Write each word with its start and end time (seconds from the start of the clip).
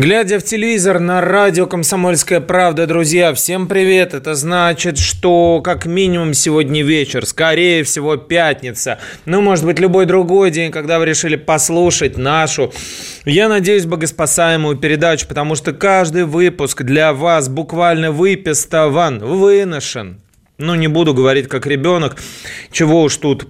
Глядя 0.00 0.38
в 0.38 0.44
телевизор 0.44 0.98
на 0.98 1.20
радио 1.20 1.66
«Комсомольская 1.66 2.40
правда», 2.40 2.86
друзья, 2.86 3.34
всем 3.34 3.68
привет! 3.68 4.14
Это 4.14 4.34
значит, 4.34 4.96
что 4.96 5.60
как 5.62 5.84
минимум 5.84 6.32
сегодня 6.32 6.82
вечер, 6.82 7.26
скорее 7.26 7.84
всего 7.84 8.16
пятница, 8.16 8.98
ну, 9.26 9.42
может 9.42 9.66
быть, 9.66 9.78
любой 9.78 10.06
другой 10.06 10.50
день, 10.52 10.72
когда 10.72 10.98
вы 10.98 11.04
решили 11.04 11.36
послушать 11.36 12.16
нашу, 12.16 12.72
я 13.26 13.50
надеюсь, 13.50 13.84
богоспасаемую 13.84 14.78
передачу, 14.78 15.28
потому 15.28 15.54
что 15.54 15.74
каждый 15.74 16.24
выпуск 16.24 16.82
для 16.82 17.12
вас 17.12 17.50
буквально 17.50 18.10
выпистован, 18.10 19.18
выношен, 19.18 20.22
ну, 20.56 20.76
не 20.76 20.88
буду 20.88 21.12
говорить 21.12 21.46
как 21.46 21.66
ребенок, 21.66 22.16
чего 22.72 23.02
уж 23.02 23.18
тут 23.18 23.48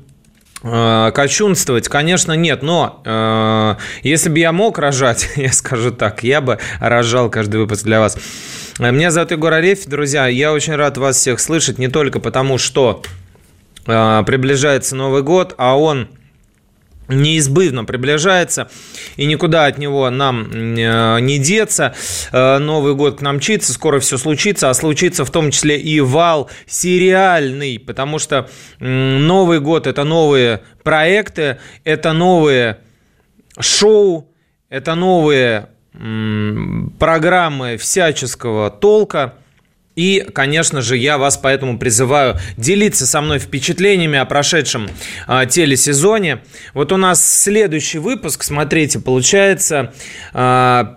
кощунствовать, 0.62 1.88
конечно, 1.88 2.32
нет. 2.32 2.62
Но 2.62 3.00
э, 3.04 3.76
если 4.02 4.28
бы 4.28 4.38
я 4.38 4.52
мог 4.52 4.78
рожать, 4.78 5.30
я 5.36 5.52
скажу 5.52 5.90
так, 5.90 6.22
я 6.22 6.40
бы 6.40 6.58
рожал 6.80 7.30
каждый 7.30 7.60
выпуск 7.60 7.84
для 7.84 8.00
вас. 8.00 8.18
Меня 8.78 9.10
зовут 9.10 9.30
Егор 9.30 9.52
Арефь, 9.52 9.84
друзья. 9.86 10.26
Я 10.26 10.52
очень 10.52 10.74
рад 10.74 10.96
вас 10.96 11.16
всех 11.16 11.40
слышать, 11.40 11.78
не 11.78 11.88
только 11.88 12.20
потому, 12.20 12.58
что 12.58 13.02
э, 13.86 14.22
приближается 14.26 14.96
Новый 14.96 15.22
год, 15.22 15.54
а 15.58 15.78
он 15.78 16.08
неизбывно 17.10 17.84
приближается, 17.84 18.70
и 19.16 19.26
никуда 19.26 19.66
от 19.66 19.78
него 19.78 20.08
нам 20.10 20.50
э, 20.50 21.20
не 21.20 21.38
деться. 21.38 21.94
Э, 22.32 22.58
Новый 22.58 22.94
год 22.94 23.18
к 23.18 23.22
нам 23.22 23.36
мчится, 23.36 23.72
скоро 23.72 24.00
все 24.00 24.18
случится, 24.18 24.70
а 24.70 24.74
случится 24.74 25.24
в 25.24 25.30
том 25.30 25.50
числе 25.50 25.78
и 25.78 26.00
вал 26.00 26.50
сериальный, 26.66 27.78
потому 27.78 28.18
что 28.18 28.48
Новый 28.78 29.60
год– 29.60 29.86
это 29.88 30.04
новые 30.04 30.62
проекты, 30.82 31.58
это 31.84 32.12
новые 32.12 32.78
шоу, 33.58 34.28
это 34.68 34.94
новые 34.94 35.68
программы 36.98 37.76
всяческого 37.76 38.70
толка– 38.70 39.34
и, 39.96 40.26
конечно 40.32 40.82
же, 40.82 40.96
я 40.96 41.18
вас 41.18 41.36
поэтому 41.36 41.78
призываю 41.78 42.38
делиться 42.56 43.06
со 43.06 43.20
мной 43.20 43.38
впечатлениями 43.38 44.18
о 44.18 44.24
прошедшем 44.24 44.88
э, 45.26 45.46
телесезоне. 45.48 46.40
Вот 46.74 46.92
у 46.92 46.96
нас 46.96 47.42
следующий 47.42 47.98
выпуск, 47.98 48.42
смотрите, 48.42 49.00
получается... 49.00 49.92
Э, 50.32 50.96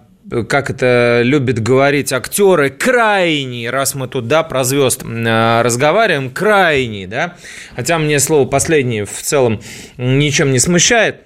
как 0.50 0.70
это 0.70 1.22
любят 1.22 1.60
говорить 1.60 2.14
актеры, 2.14 2.70
крайний, 2.70 3.70
раз 3.70 3.94
мы 3.94 4.08
тут, 4.08 4.28
да, 4.30 4.42
про 4.44 4.64
звезд 4.64 5.04
э, 5.04 5.62
разговариваем, 5.62 6.30
крайний, 6.30 7.08
да, 7.08 7.36
хотя 7.76 8.00
мне 8.00 8.20
слово 8.20 8.48
последнее 8.48 9.06
в 9.06 9.22
целом 9.22 9.62
ничем 9.98 10.52
не 10.52 10.60
смущает, 10.60 11.24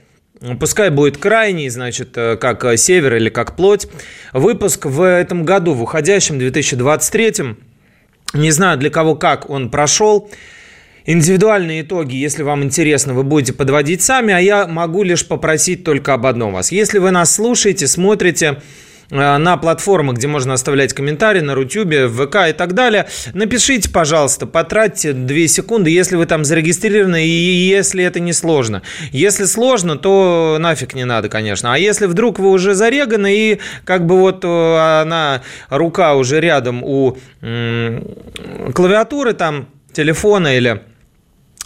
Пускай 0.60 0.90
будет 0.90 1.18
крайний, 1.18 1.70
значит, 1.70 2.18
э, 2.18 2.38
как 2.38 2.66
север 2.78 3.16
или 3.16 3.30
как 3.30 3.56
плоть. 3.56 3.88
Выпуск 4.34 4.86
в 4.86 5.02
этом 5.02 5.46
году, 5.46 5.74
в 5.74 5.82
уходящем 5.82 6.38
2023 6.38 7.56
не 8.34 8.52
знаю, 8.52 8.78
для 8.78 8.90
кого 8.90 9.16
как 9.16 9.50
он 9.50 9.70
прошел. 9.70 10.30
Индивидуальные 11.06 11.84
итоги, 11.84 12.16
если 12.16 12.44
вам 12.44 12.64
интересно, 12.64 13.14
вы 13.14 13.24
будете 13.24 13.54
подводить 13.54 14.02
сами, 14.02 14.34
а 14.34 14.40
я 14.40 14.68
могу 14.68 15.04
лишь 15.04 15.26
попросить 15.26 15.86
только 15.86 16.14
об 16.14 16.26
одном 16.26 16.54
вас. 16.54 16.72
Если 16.72 17.00
вы 17.00 17.12
нас 17.12 17.34
слушаете, 17.34 17.88
смотрите, 17.88 18.46
э, 18.48 18.62
на 19.10 19.58
платформах, 19.58 20.18
где 20.18 20.28
можно 20.28 20.54
оставлять 20.54 20.94
комментарии, 20.94 21.42
на 21.42 21.56
Рутюбе, 21.56 22.08
в 22.08 22.26
ВК 22.26 22.50
и 22.50 22.54
так 22.54 22.74
далее. 22.74 23.08
Напишите, 23.34 23.90
пожалуйста, 23.90 24.46
потратьте 24.46 25.14
2 25.14 25.48
секунды, 25.48 25.90
если 25.90 26.16
вы 26.16 26.26
там 26.26 26.44
зарегистрированы 26.44 27.26
и 27.26 27.30
если 27.30 28.04
это 28.04 28.20
не 28.20 28.34
сложно. 28.34 28.82
Если 29.12 29.46
сложно, 29.46 29.98
то 29.98 30.58
нафиг 30.60 30.94
не 30.94 31.06
надо, 31.06 31.30
конечно. 31.30 31.74
А 31.74 31.78
если 31.78 32.06
вдруг 32.06 32.40
вы 32.40 32.50
уже 32.50 32.74
зареганы 32.74 33.36
и 33.36 33.60
как 33.86 34.06
бы 34.06 34.18
вот 34.18 34.44
э, 34.44 35.02
она, 35.02 35.42
рука 35.70 36.16
уже 36.16 36.40
рядом 36.40 36.84
у 36.84 37.18
клавиатуры 38.74 39.34
там, 39.34 39.68
телефона 39.94 40.58
или 40.58 40.84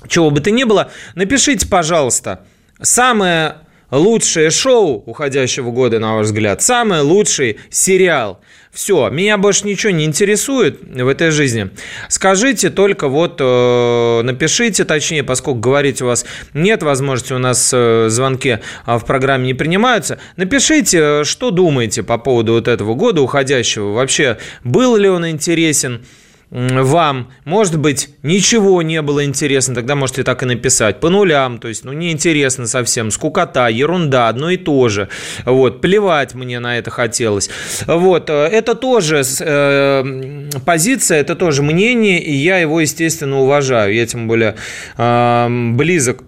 чего 0.07 0.31
бы 0.31 0.41
то 0.41 0.51
ни 0.51 0.63
было, 0.63 0.91
напишите, 1.15 1.67
пожалуйста, 1.67 2.45
самое 2.81 3.55
лучшее 3.91 4.49
шоу 4.49 5.03
уходящего 5.05 5.71
года, 5.71 5.99
на 5.99 6.15
ваш 6.15 6.27
взгляд, 6.27 6.61
самый 6.61 7.01
лучший 7.01 7.59
сериал. 7.69 8.39
Все, 8.71 9.09
меня 9.09 9.37
больше 9.37 9.67
ничего 9.67 9.91
не 9.91 10.05
интересует 10.05 10.79
в 10.81 11.07
этой 11.07 11.31
жизни. 11.31 11.71
Скажите 12.07 12.69
только 12.69 13.09
вот, 13.09 13.35
э, 13.39 14.21
напишите, 14.23 14.85
точнее, 14.85 15.23
поскольку 15.23 15.59
говорить 15.59 16.01
у 16.01 16.05
вас 16.05 16.25
нет 16.53 16.81
возможности, 16.81 17.33
у 17.33 17.37
нас 17.37 17.69
э, 17.73 18.05
звонки 18.07 18.59
э, 18.85 18.97
в 18.97 19.05
программе 19.05 19.47
не 19.47 19.53
принимаются, 19.53 20.19
напишите, 20.37 21.25
что 21.25 21.51
думаете 21.51 22.01
по 22.01 22.17
поводу 22.17 22.53
вот 22.53 22.69
этого 22.69 22.95
года 22.95 23.21
уходящего. 23.21 23.91
Вообще, 23.91 24.37
был 24.63 24.95
ли 24.95 25.09
он 25.09 25.27
интересен? 25.27 26.05
Вам, 26.51 27.31
может 27.45 27.79
быть, 27.79 28.09
ничего 28.23 28.81
не 28.81 29.01
было 29.01 29.23
интересно, 29.23 29.73
тогда 29.73 29.95
можете 29.95 30.23
так 30.23 30.43
и 30.43 30.45
написать. 30.45 30.99
По 30.99 31.09
нулям, 31.09 31.59
то 31.59 31.69
есть, 31.69 31.85
ну, 31.85 31.93
неинтересно 31.93 32.67
совсем, 32.67 33.09
скукота, 33.09 33.69
ерунда, 33.69 34.27
одно 34.27 34.49
и 34.49 34.57
то 34.57 34.89
же. 34.89 35.07
Вот, 35.45 35.79
плевать 35.79 36.35
мне 36.35 36.59
на 36.59 36.77
это 36.77 36.91
хотелось. 36.91 37.49
Вот, 37.87 38.29
э, 38.29 38.33
это 38.33 38.75
тоже 38.75 39.23
э, 39.39 40.49
позиция, 40.65 41.21
это 41.21 41.37
тоже 41.37 41.63
мнение, 41.63 42.21
и 42.21 42.33
я 42.33 42.57
его, 42.57 42.81
естественно, 42.81 43.39
уважаю. 43.39 43.93
Я 43.93 44.05
тем 44.05 44.27
более 44.27 44.55
э, 44.97 45.47
близок, 45.73 46.23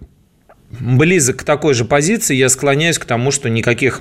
близок 0.70 1.40
к 1.40 1.42
такой 1.42 1.74
же 1.74 1.84
позиции, 1.84 2.34
я 2.34 2.48
склоняюсь 2.48 2.98
к 2.98 3.04
тому, 3.04 3.30
что 3.30 3.50
никаких 3.50 4.00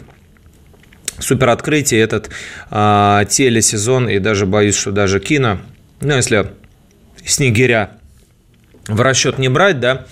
супер 1.19 1.49
открытий 1.49 1.97
этот 1.97 2.29
э, 2.71 3.25
телесезон 3.29 4.07
и 4.07 4.19
даже 4.19 4.45
боюсь, 4.45 4.77
что 4.77 4.91
даже 4.91 5.19
кино 5.19 5.59
ну, 6.03 6.15
если 6.15 6.51
снегиря 7.25 7.97
в 8.87 8.99
расчет 9.01 9.37
не 9.37 9.49
брать, 9.49 9.79
да, 9.79 10.05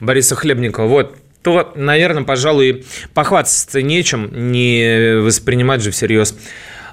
Бориса 0.00 0.34
Хлебникова, 0.34 0.86
вот, 0.86 1.16
то, 1.42 1.72
наверное, 1.76 2.24
пожалуй, 2.24 2.86
похвастаться 3.12 3.82
нечем, 3.82 4.50
не 4.50 5.20
воспринимать 5.20 5.82
же 5.82 5.90
всерьез 5.90 6.34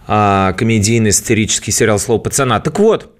а, 0.08 0.54
комедийный 0.54 1.14
сатирический 1.14 1.72
сериал 1.72 2.00
«Слово 2.00 2.20
пацана». 2.20 2.60
Так 2.60 2.80
вот, 2.80 3.16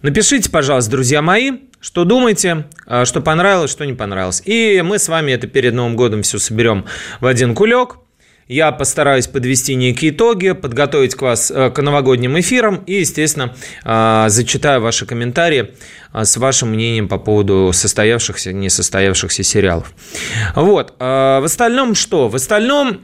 напишите, 0.00 0.50
пожалуйста, 0.50 0.90
друзья 0.90 1.20
мои, 1.20 1.52
что 1.80 2.04
думаете, 2.04 2.66
а, 2.86 3.04
что 3.04 3.20
понравилось, 3.20 3.70
что 3.70 3.84
не 3.84 3.92
понравилось. 3.92 4.42
И 4.46 4.82
мы 4.82 4.98
с 4.98 5.08
вами 5.08 5.32
это 5.32 5.46
перед 5.46 5.74
Новым 5.74 5.96
годом 5.96 6.22
все 6.22 6.38
соберем 6.38 6.86
в 7.20 7.26
один 7.26 7.54
кулек– 7.54 7.96
я 8.50 8.72
постараюсь 8.72 9.28
подвести 9.28 9.76
некие 9.76 10.10
итоги, 10.10 10.50
подготовить 10.50 11.14
к 11.14 11.22
вас 11.22 11.52
э, 11.52 11.70
к 11.70 11.80
новогодним 11.80 12.38
эфирам 12.40 12.82
и, 12.84 12.94
естественно, 12.94 13.54
э, 13.84 14.24
зачитаю 14.26 14.80
ваши 14.80 15.06
комментарии 15.06 15.70
э, 16.12 16.24
с 16.24 16.36
вашим 16.36 16.70
мнением 16.70 17.06
по 17.06 17.18
поводу 17.18 17.70
состоявшихся, 17.72 18.52
несостоявшихся 18.52 19.44
сериалов. 19.44 19.92
Вот. 20.56 20.94
В 20.98 21.44
остальном 21.44 21.94
что? 21.94 22.28
В 22.28 22.34
остальном 22.34 23.02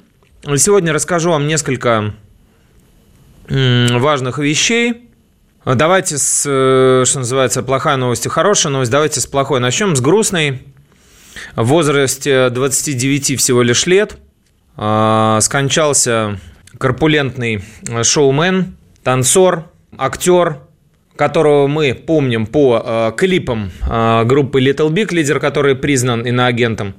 сегодня 0.57 0.93
расскажу 0.93 1.31
вам 1.31 1.47
несколько 1.47 2.15
важных 3.49 4.39
вещей. 4.39 5.09
Давайте 5.65 6.19
с, 6.19 6.41
что 6.41 7.19
называется, 7.19 7.63
плохая 7.63 7.97
новость 7.97 8.27
и 8.27 8.29
хорошая 8.29 8.73
новость. 8.73 8.91
Давайте 8.91 9.21
с 9.21 9.27
плохой 9.27 9.61
начнем, 9.61 9.95
с 9.95 10.01
грустной. 10.01 10.63
В 11.55 11.67
возрасте 11.67 12.51
29 12.51 13.39
всего 13.39 13.63
лишь 13.63 13.87
лет– 13.87 14.17
скончался 14.77 16.39
корпулентный 16.79 17.65
шоумен, 18.03 18.77
танцор, 19.03 19.71
актер, 19.97 20.59
которого 21.17 21.67
мы 21.67 21.95
помним 21.95 22.47
по 22.47 22.83
э, 22.85 23.13
клипам 23.17 23.71
э, 23.89 24.25
группы 24.25 24.61
Little 24.61 24.91
Big, 24.91 25.13
лидер 25.15 25.41
который 25.41 25.75
признан 25.75 26.23
иноагентом. 26.23 26.95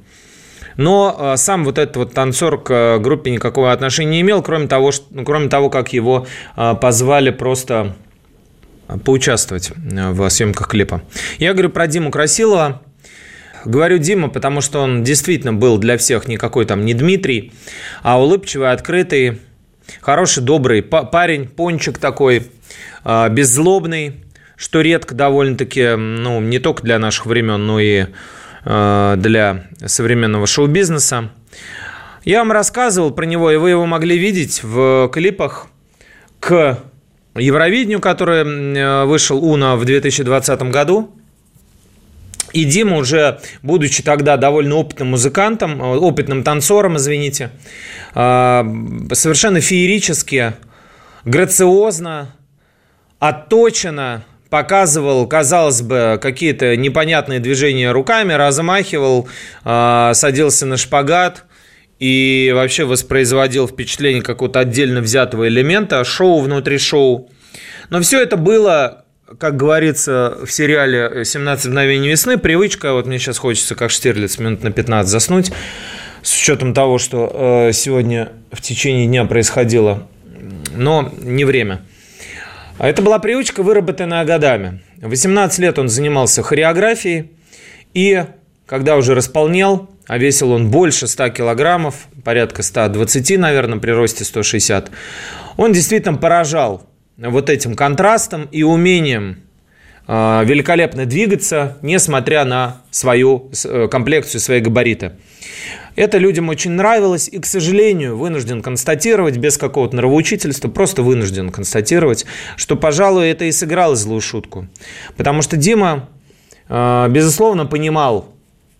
Но 0.75 1.15
э, 1.17 1.37
сам 1.37 1.63
вот 1.63 1.77
этот 1.77 1.97
вот 1.97 2.13
танцор 2.13 2.61
к 2.61 2.99
группе 2.99 3.31
никакого 3.31 3.71
отношения 3.71 4.11
не 4.11 4.21
имел, 4.21 4.41
кроме 4.41 4.67
того, 4.67 4.91
что, 4.91 5.05
ну, 5.11 5.23
кроме 5.23 5.49
того 5.49 5.69
как 5.69 5.93
его 5.93 6.27
э, 6.55 6.75
позвали 6.75 7.29
просто 7.29 7.95
поучаствовать 9.03 9.71
в 9.75 10.29
съемках 10.29 10.69
клипа. 10.69 11.01
Я 11.39 11.51
говорю 11.51 11.69
про 11.69 11.87
Диму 11.87 12.09
Красилова, 12.09 12.81
Говорю 13.67 13.97
Дима, 13.97 14.29
потому 14.29 14.61
что 14.61 14.79
он 14.79 15.03
действительно 15.03 15.53
был 15.53 15.77
для 15.77 15.97
всех 15.97 16.27
не 16.27 16.37
какой 16.37 16.65
там 16.65 16.85
не 16.85 16.93
Дмитрий, 16.93 17.51
а 18.01 18.21
улыбчивый, 18.21 18.71
открытый, 18.71 19.39
Хороший, 20.01 20.43
добрый 20.43 20.83
парень, 20.83 21.47
пончик 21.47 21.97
такой, 21.97 22.47
а, 23.03 23.29
беззлобный, 23.29 24.23
что 24.55 24.81
редко 24.81 25.15
довольно-таки, 25.15 25.95
ну, 25.95 26.41
не 26.41 26.59
только 26.59 26.83
для 26.83 26.99
наших 26.99 27.25
времен, 27.25 27.65
но 27.65 27.79
и 27.79 28.07
а, 28.65 29.15
для 29.15 29.67
современного 29.85 30.45
шоу-бизнеса. 30.45 31.29
Я 32.23 32.39
вам 32.39 32.51
рассказывал 32.51 33.11
про 33.11 33.25
него, 33.25 33.51
и 33.51 33.57
вы 33.57 33.69
его 33.71 33.85
могли 33.85 34.17
видеть 34.17 34.61
в 34.61 35.09
клипах 35.13 35.67
к 36.39 36.79
Евровидению, 37.35 38.01
который 38.01 39.05
вышел 39.05 39.43
Уна 39.43 39.77
в 39.77 39.85
2020 39.85 40.61
году. 40.63 41.16
И 42.57 42.63
Дима 42.65 42.97
уже, 42.97 43.39
будучи 43.61 44.01
тогда 44.01 44.35
довольно 44.35 44.77
опытным 44.77 45.09
музыкантом, 45.09 45.79
э, 45.79 45.97
опытным 45.97 46.41
танцором, 46.41 46.97
извините, 46.97 47.51
э, 48.15 48.63
совершенно 49.13 49.61
феерически, 49.61 50.53
грациозно, 51.23 52.33
отточено 53.19 54.25
показывал, 54.49 55.27
казалось 55.27 55.83
бы, 55.83 56.17
какие-то 56.19 56.75
непонятные 56.75 57.39
движения 57.39 57.91
руками, 57.91 58.33
размахивал, 58.33 59.29
э, 59.63 60.11
садился 60.15 60.65
на 60.65 60.77
шпагат 60.77 61.43
и 61.99 62.51
вообще 62.55 62.85
воспроизводил 62.85 63.67
впечатление 63.67 64.23
какого-то 64.23 64.61
отдельно 64.61 65.01
взятого 65.01 65.47
элемента, 65.47 66.03
шоу 66.03 66.39
внутри 66.39 66.79
шоу. 66.79 67.29
Но 67.91 68.01
все 68.01 68.19
это 68.19 68.35
было 68.35 69.05
как 69.39 69.57
говорится 69.57 70.37
в 70.45 70.51
сериале 70.51 71.23
«17 71.23 71.67
мгновений 71.67 72.09
весны», 72.09 72.37
привычка, 72.37 72.93
вот 72.93 73.05
мне 73.05 73.19
сейчас 73.19 73.37
хочется, 73.37 73.75
как 73.75 73.91
Штирлиц, 73.91 74.39
минут 74.39 74.63
на 74.63 74.71
15 74.71 75.09
заснуть, 75.09 75.51
с 76.21 76.33
учетом 76.33 76.73
того, 76.73 76.97
что 76.97 77.67
э, 77.67 77.73
сегодня 77.73 78.31
в 78.51 78.61
течение 78.61 79.05
дня 79.05 79.25
происходило, 79.25 80.07
но 80.73 81.13
не 81.19 81.43
время. 81.43 81.81
А 82.77 82.87
это 82.87 83.01
была 83.01 83.19
привычка, 83.19 83.63
выработанная 83.63 84.23
годами. 84.23 84.81
В 85.01 85.09
18 85.09 85.59
лет 85.59 85.77
он 85.77 85.89
занимался 85.89 86.41
хореографией, 86.41 87.31
и 87.93 88.23
когда 88.65 88.95
уже 88.95 89.13
располнел, 89.13 89.89
а 90.07 90.17
весил 90.17 90.51
он 90.51 90.71
больше 90.71 91.07
100 91.07 91.29
килограммов, 91.29 92.07
порядка 92.23 92.63
120, 92.63 93.37
наверное, 93.37 93.79
при 93.79 93.91
росте 93.91 94.23
160, 94.23 94.89
он 95.57 95.73
действительно 95.73 96.17
поражал 96.17 96.87
вот 97.17 97.49
этим 97.49 97.75
контрастом 97.75 98.47
и 98.51 98.63
умением 98.63 99.41
а, 100.09 100.43
великолепно 100.45 101.05
двигаться, 101.05 101.77
несмотря 101.81 102.45
на 102.45 102.81
свою 102.91 103.51
э, 103.65 103.87
комплекцию, 103.89 104.39
свои 104.39 104.61
габариты. 104.61 105.13
Это 105.97 106.17
людям 106.17 106.47
очень 106.47 106.71
нравилось, 106.71 107.27
и, 107.27 107.39
к 107.39 107.45
сожалению, 107.45 108.17
вынужден 108.17 108.61
констатировать, 108.61 109.37
без 109.37 109.57
какого-то 109.57 109.95
нравоучительства, 109.95 110.69
просто 110.69 111.01
вынужден 111.01 111.49
констатировать, 111.49 112.25
что, 112.55 112.77
пожалуй, 112.77 113.27
это 113.27 113.45
и 113.45 113.51
сыграло 113.51 113.95
злую 113.95 114.21
шутку. 114.21 114.67
Потому 115.17 115.41
что 115.41 115.57
Дима, 115.57 116.07
а, 116.69 117.09
безусловно, 117.09 117.65
понимал, 117.65 118.33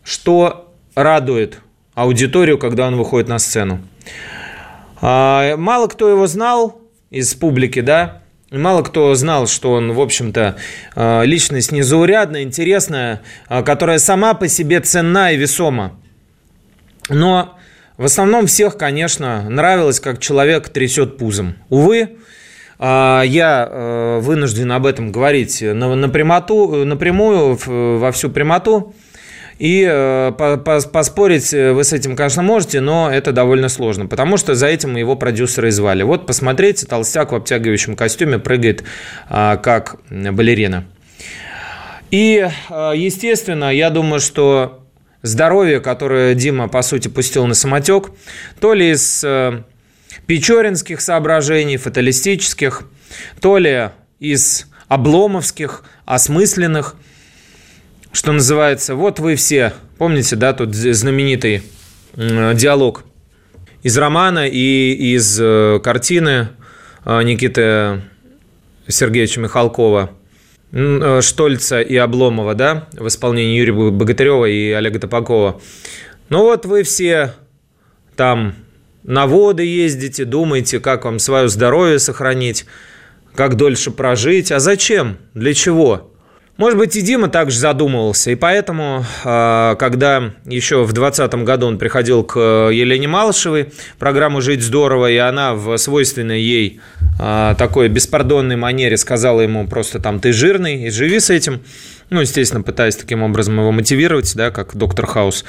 что 0.04 0.72
радует 0.96 1.60
аудиторию, 1.94 2.58
когда 2.58 2.88
он 2.88 2.96
выходит 2.96 3.28
на 3.28 3.40
сцену. 3.40 3.82
А, 5.02 5.58
мало 5.58 5.88
кто 5.88 6.08
его 6.08 6.26
знал 6.28 6.80
из 7.10 7.34
публики, 7.34 7.82
да, 7.82 8.22
Мало 8.50 8.82
кто 8.82 9.14
знал, 9.14 9.46
что 9.46 9.74
он, 9.74 9.92
в 9.92 10.00
общем-то, 10.00 10.56
э, 10.96 11.26
личность 11.26 11.74
незаурядная, 11.74 12.44
интересная, 12.44 13.22
э, 13.50 13.62
которая 13.62 14.00
сама 14.00 14.36
по 14.36 14.48
себе 14.48 14.80
ценна 14.80 15.34
и 15.34 15.38
весома. 15.38 16.00
Но 17.10 17.58
в 17.98 18.06
основном 18.06 18.48
всех, 18.48 18.78
конечно, 18.78 19.50
нравилось, 19.50 20.00
как 20.00 20.20
человек 20.20 20.70
трясет 20.70 21.18
пузом. 21.18 21.56
Увы, 21.68 22.18
э, 22.80 23.22
я 23.26 24.20
вынужден 24.22 24.72
об 24.72 24.86
этом 24.86 25.12
говорить 25.12 25.62
напрямую, 25.62 27.60
во 27.66 28.12
всю 28.14 28.30
прямоту. 28.30 28.96
И 29.60 29.88
э, 29.90 30.32
поспорить 30.92 31.52
э, 31.52 31.74
вы 31.74 31.84
с 31.84 31.92
этим, 31.92 32.16
конечно, 32.16 32.44
можете, 32.44 32.80
но 32.80 33.10
это 33.12 33.32
довольно 33.32 33.70
сложно, 33.70 34.06
потому 34.06 34.38
что 34.38 34.54
за 34.54 34.68
этим 34.68 34.96
его 34.96 35.16
продюсеры 35.16 35.70
и 35.70 35.72
звали. 35.72 36.04
Вот 36.04 36.28
посмотрите, 36.28 36.86
толстяк 36.86 37.32
в 37.32 37.36
обтягивающем 37.36 37.96
костюме 37.96 38.38
прыгает 38.38 38.84
а, 39.30 39.58
как 39.58 39.98
балерина. 40.10 40.86
И, 42.12 42.48
э, 42.70 42.92
естественно, 42.96 43.74
я 43.74 43.90
думаю, 43.90 44.20
что 44.20 44.86
здоровье, 45.24 45.80
которое 45.80 46.36
Дима, 46.36 46.68
по 46.68 46.84
сути, 46.84 47.08
пустил 47.08 47.48
на 47.48 47.56
самотек, 47.56 48.12
то 48.60 48.76
ли 48.76 48.92
из 48.92 49.26
печоринских 50.28 51.02
соображений, 51.02 51.78
фаталистических, 51.78 52.84
то 53.42 53.58
ли 53.58 53.90
из 54.20 54.68
обломовских, 54.88 55.84
осмысленных– 56.06 56.96
что 58.18 58.32
называется, 58.32 58.96
вот 58.96 59.20
вы 59.20 59.36
все, 59.36 59.74
помните, 60.00 60.36
да, 60.36 60.52
тут 60.52 60.74
знаменитый 60.74 61.62
диалог 62.16 63.04
из 63.84 63.96
романа 63.96 64.48
и 64.48 64.92
из 65.14 65.40
э, 65.40 65.80
картины 65.84 66.48
э, 67.06 67.22
Никиты 67.22 68.02
Сергеевича 68.88 69.40
Михалкова, 69.40 70.10
э, 70.72 71.22
Штольца 71.22 71.80
и 71.80 71.96
Обломова, 71.96 72.56
да, 72.56 72.88
в 72.94 73.08
исполнении 73.08 73.56
Юрия 73.56 73.92
Богатырева 73.92 74.46
и 74.46 74.72
Олега 74.72 74.98
Топакова. 74.98 75.62
Ну 76.30 76.40
вот 76.40 76.66
вы 76.66 76.82
все 76.82 77.36
там 78.16 78.56
на 79.04 79.28
воды 79.28 79.64
ездите, 79.64 80.26
думаете, 80.26 80.80
как 80.80 81.06
вам 81.06 81.20
свое 81.20 81.50
здоровье 81.50 82.00
сохранить, 82.00 82.66
как 83.36 83.58
дольше 83.58 83.92
прожить. 83.92 84.52
А 84.52 84.58
зачем? 84.58 85.20
Для 85.36 85.54
чего? 85.54 86.17
Может 86.58 86.80
быть, 86.80 86.96
и 86.96 87.02
Дима 87.02 87.30
также 87.30 87.60
задумывался, 87.60 88.32
и 88.32 88.36
поэтому, 88.36 89.06
а, 89.24 89.76
когда 89.76 90.32
еще 90.46 90.84
в 90.84 90.92
2020 90.92 91.44
году 91.44 91.68
он 91.68 91.78
приходил 91.78 92.24
к 92.24 92.40
Елене 92.40 93.08
Малышевой, 93.08 93.72
программу 94.00 94.42
«Жить 94.42 94.64
здорово», 94.64 95.12
и 95.12 95.18
она 95.18 95.54
в 95.54 95.78
свойственной 95.78 96.42
ей 96.42 96.82
а, 97.20 97.54
такой 97.56 97.90
беспардонной 97.90 98.56
манере 98.56 98.98
сказала 98.98 99.42
ему 99.42 99.68
просто 99.68 100.00
там 100.00 100.20
«ты 100.20 100.34
жирный, 100.34 100.88
и 100.88 100.90
живи 100.90 101.20
с 101.20 101.30
этим», 101.30 101.62
ну, 102.10 102.22
естественно, 102.22 102.64
пытаясь 102.64 102.96
таким 102.96 103.22
образом 103.22 103.60
его 103.60 103.72
мотивировать, 103.72 104.34
да, 104.36 104.50
как 104.50 104.76
доктор 104.76 105.06
Хаус. 105.06 105.46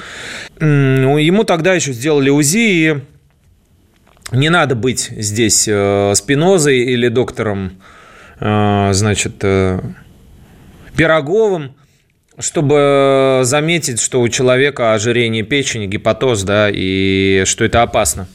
Ему 0.60 1.44
тогда 1.44 1.72
еще 1.72 1.93
сделали 1.93 2.31
УЗИ, 2.31 2.58
и 2.58 3.00
не 4.32 4.50
надо 4.50 4.75
быть 4.75 5.10
здесь 5.16 5.66
э, 5.66 6.12
спинозой 6.14 6.81
или 6.81 7.08
доктором, 7.08 7.81
э, 8.41 8.91
значит, 8.93 9.36
э, 9.43 9.81
Пироговым, 10.98 11.76
чтобы 12.40 13.43
заметить, 13.44 14.00
что 14.00 14.20
у 14.20 14.28
человека 14.28 14.94
ожирение 14.94 15.44
печени, 15.44 15.86
гепатоз, 15.86 16.43
да, 16.43 16.69
и 16.72 17.44
что 17.46 17.64
это 17.64 17.82
опасно. 17.82 18.26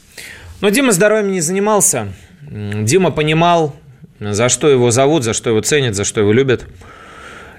Но 0.62 0.70
Дима 0.70 0.92
здоровьем 0.92 1.30
не 1.30 1.42
занимался. 1.42 2.08
Дима 2.40 3.10
понимал, 3.10 3.76
за 4.18 4.48
что 4.48 4.70
его 4.70 4.90
зовут, 4.90 5.24
за 5.24 5.34
что 5.34 5.50
его 5.50 5.60
ценят, 5.60 5.94
за 5.94 6.04
что 6.04 6.22
его 6.22 6.32
любят. 6.32 6.66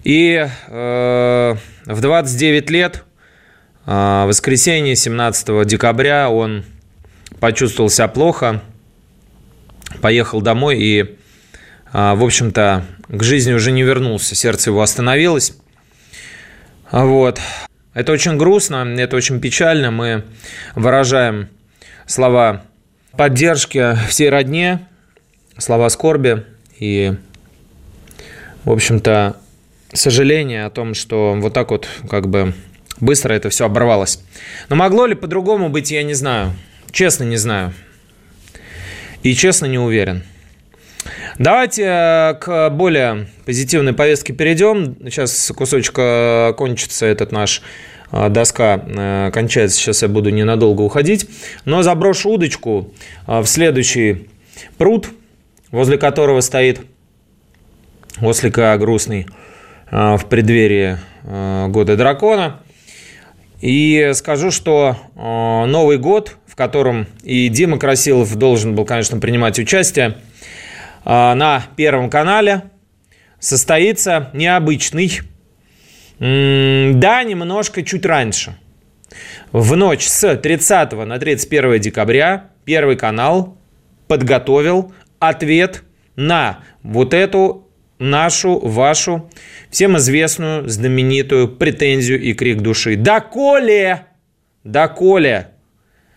И 0.04 0.44
э, 0.68 1.56
в 1.86 2.02
29 2.02 2.70
лет, 2.72 3.04
э, 3.86 4.26
воскресенье 4.26 4.96
17 4.96 5.68
декабря, 5.68 6.32
он 6.32 6.66
почувствовал 7.40 7.92
себя 7.92 8.08
плохо, 8.08 8.64
поехал 10.02 10.42
домой 10.42 10.80
и 10.80 11.16
в 11.92 12.24
общем-то, 12.24 12.86
к 13.08 13.24
жизни 13.24 13.54
уже 13.54 13.72
не 13.72 13.84
вернулся, 13.84 14.36
сердце 14.36 14.70
его 14.70 14.82
остановилось. 14.82 15.54
А 16.92 17.06
вот. 17.06 17.40
Это 17.94 18.12
очень 18.12 18.38
грустно, 18.38 18.86
это 18.98 19.16
очень 19.16 19.40
печально. 19.40 19.90
Мы 19.90 20.26
выражаем 20.76 21.48
слова 22.06 22.66
поддержки 23.12 23.96
всей 24.10 24.30
родне, 24.30 24.86
слова 25.58 25.90
скорби 25.90 26.44
и, 26.78 27.14
в 28.66 28.72
общем-то, 28.72 29.38
сожаление 29.94 30.66
о 30.66 30.70
том, 30.70 30.94
что 30.94 31.34
вот 31.38 31.54
так 31.54 31.72
вот 31.72 31.88
как 32.10 32.28
бы 32.28 32.54
быстро 33.00 33.34
это 33.34 33.50
все 33.50 33.66
оборвалось. 33.66 34.20
Но 34.70 34.76
могло 34.76 35.06
ли 35.06 35.16
по-другому 35.16 35.70
быть, 35.70 35.92
я 35.92 36.04
не 36.04 36.14
знаю. 36.14 36.54
Честно 36.92 37.24
не 37.24 37.38
знаю. 37.38 37.74
И 39.24 39.34
честно 39.34 39.66
не 39.66 39.80
уверен. 39.80 40.24
Давайте 41.38 41.84
э, 41.84 42.34
к 42.40 42.70
более 42.70 43.28
позитивной 43.46 43.92
повестке 43.92 44.32
перейдем. 44.32 44.96
Сейчас 45.10 45.52
кусочек 45.54 45.96
э, 45.98 46.54
кончится 46.56 47.06
этот 47.06 47.34
наш 47.34 47.62
э, 48.14 48.30
доска 48.30 49.32
кончается, 49.34 49.78
сейчас 49.78 50.02
я 50.02 50.08
буду 50.08 50.30
ненадолго 50.30 50.82
уходить. 50.82 51.28
Но 51.66 51.84
заброшу 51.84 52.30
удочку 52.30 52.94
в 53.28 53.46
следующий 53.46 54.30
пруд, 54.78 55.10
возле 55.72 55.98
которого 55.98 56.40
стоит 56.40 56.80
ослика 58.22 58.78
грустный 58.78 59.28
в 59.92 60.22
преддверии 60.30 60.98
года 61.68 61.98
дракона. 61.98 62.62
И 63.60 64.12
скажу, 64.14 64.52
что 64.52 64.98
Новый 65.16 65.98
год, 65.98 66.38
в 66.48 66.56
в 66.56 66.58
котором 66.58 67.06
и 67.22 67.50
Дима 67.50 67.78
Красилов 67.78 68.34
должен 68.38 68.76
был, 68.76 68.86
конечно, 68.86 69.20
принимать 69.20 69.60
участие, 69.60 70.16
на 71.06 71.64
Первом 71.76 72.10
канале 72.10 72.64
состоится 73.40 74.32
необычный, 74.34 75.22
да, 76.20 77.24
немножко 77.24 77.84
чуть 77.84 78.06
раньше. 78.06 78.58
В 79.52 79.76
ночь 79.76 80.08
с 80.08 80.36
30 80.36 80.94
на 80.94 81.20
31 81.20 81.80
декабря 81.80 82.50
Первый 82.66 82.98
канал 82.98 83.58
подготовил 84.08 84.94
ответ 85.20 85.84
на 86.16 86.64
вот 86.84 87.14
эту 87.14 87.70
нашу, 88.00 88.60
вашу, 88.60 89.30
всем 89.70 89.98
известную, 89.98 90.68
знаменитую 90.68 91.48
претензию 91.48 92.22
и 92.22 92.34
крик 92.34 92.62
души. 92.62 92.96
Да 92.96 93.20
Коле! 93.20 94.06
Да 94.64 94.88
Коле! 94.88 95.50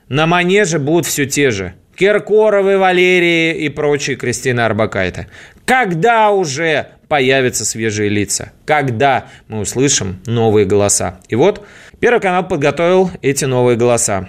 На 0.08 0.26
манеже 0.26 0.78
будут 0.78 1.06
все 1.06 1.26
те 1.26 1.50
же. 1.50 1.74
Киркоровы, 1.98 2.78
Валерии 2.78 3.54
и 3.58 3.68
прочие 3.68 4.16
Кристина 4.16 4.66
Арбакайте. 4.66 5.28
Когда 5.64 6.30
уже 6.30 6.88
появятся 7.08 7.64
свежие 7.64 8.08
лица? 8.08 8.52
Когда 8.64 9.26
мы 9.48 9.60
услышим 9.60 10.20
новые 10.26 10.64
голоса? 10.64 11.20
И 11.28 11.34
вот 11.34 11.66
Первый 12.00 12.20
канал 12.20 12.46
подготовил 12.46 13.10
эти 13.22 13.44
новые 13.44 13.76
голоса. 13.76 14.28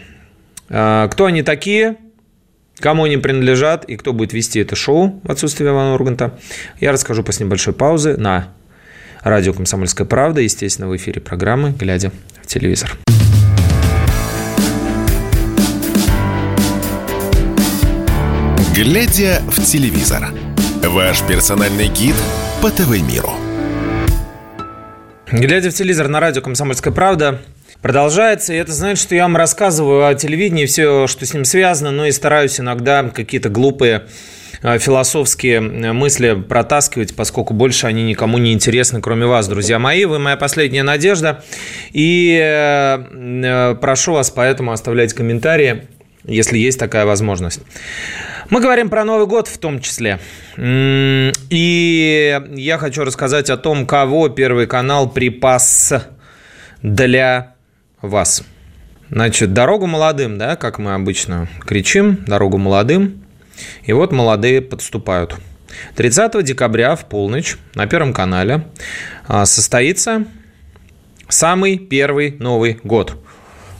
А, 0.69 1.07
кто 1.07 1.25
они 1.25 1.43
такие? 1.43 1.97
Кому 2.79 3.03
они 3.03 3.17
принадлежат 3.17 3.85
и 3.85 3.95
кто 3.95 4.13
будет 4.13 4.33
вести 4.33 4.59
это 4.59 4.75
шоу 4.75 5.21
в 5.23 5.29
отсутствие 5.29 5.69
Ивана 5.69 5.93
Урганта, 5.93 6.39
я 6.79 6.91
расскажу 6.91 7.23
после 7.23 7.45
небольшой 7.45 7.73
паузы 7.73 8.15
на 8.17 8.53
радио 9.21 9.53
«Комсомольская 9.53 10.07
правда», 10.07 10.41
естественно, 10.41 10.87
в 10.87 10.95
эфире 10.95 11.19
программы 11.21 11.71
«Глядя 11.71 12.11
в 12.41 12.47
телевизор». 12.47 12.97
«Глядя 18.81 19.41
в 19.49 19.61
телевизор»– 19.61 20.29
ваш 20.83 21.21
персональный 21.27 21.89
гид 21.89 22.15
по 22.61 22.71
ТВ-миру. 22.71 23.33
«Глядя 25.29 25.69
в 25.69 25.73
телевизор» 25.73 26.07
на 26.07 26.21
радио 26.21 26.41
«Комсомольская 26.41 26.93
правда» 26.93 27.41
продолжается. 27.81 28.53
И 28.53 28.55
это 28.55 28.71
значит, 28.71 29.03
что 29.03 29.15
я 29.15 29.23
вам 29.23 29.35
рассказываю 29.35 30.07
о 30.07 30.15
телевидении, 30.15 30.65
все, 30.65 31.07
что 31.07 31.25
с 31.25 31.33
ним 31.33 31.43
связано, 31.43 31.91
но 31.91 32.05
и 32.05 32.13
стараюсь 32.13 32.57
иногда 32.61 33.03
какие-то 33.03 33.49
глупые 33.49 34.03
э, 34.63 34.79
философские 34.79 35.57
э, 35.57 35.91
мысли 35.91 36.41
протаскивать, 36.41 37.17
поскольку 37.17 37.53
больше 37.53 37.85
они 37.85 38.03
никому 38.03 38.37
не 38.37 38.53
интересны, 38.53 39.01
кроме 39.01 39.25
вас, 39.25 39.49
друзья 39.49 39.77
мои. 39.77 40.05
Вы 40.05 40.19
моя 40.19 40.37
последняя 40.37 40.83
надежда. 40.83 41.43
И 41.91 42.39
э, 42.41 43.75
прошу 43.81 44.13
вас 44.13 44.31
поэтому 44.31 44.71
оставлять 44.71 45.11
комментарии, 45.11 45.89
если 46.23 46.57
есть 46.57 46.79
такая 46.79 47.05
возможность. 47.05 47.59
Мы 48.49 48.61
говорим 48.61 48.89
про 48.89 49.05
Новый 49.05 49.27
год 49.27 49.47
в 49.47 49.59
том 49.59 49.79
числе. 49.79 50.19
И 50.57 52.41
я 52.55 52.77
хочу 52.79 53.03
рассказать 53.03 53.51
о 53.51 53.57
том, 53.57 53.85
кого 53.85 54.27
Первый 54.29 54.65
канал 54.65 55.07
припас 55.07 55.93
для 56.81 57.53
вас. 58.01 58.43
Значит, 59.11 59.53
дорогу 59.53 59.85
молодым, 59.85 60.39
да, 60.39 60.55
как 60.55 60.79
мы 60.79 60.95
обычно 60.95 61.47
кричим, 61.63 62.23
дорогу 62.25 62.57
молодым. 62.57 63.23
И 63.83 63.93
вот 63.93 64.11
молодые 64.11 64.61
подступают. 64.61 65.35
30 65.95 66.43
декабря 66.43 66.95
в 66.95 67.05
полночь 67.05 67.55
на 67.75 67.85
Первом 67.85 68.13
канале 68.13 68.65
а, 69.27 69.45
состоится 69.45 70.25
самый 71.27 71.77
первый 71.77 72.35
Новый 72.39 72.79
год. 72.83 73.15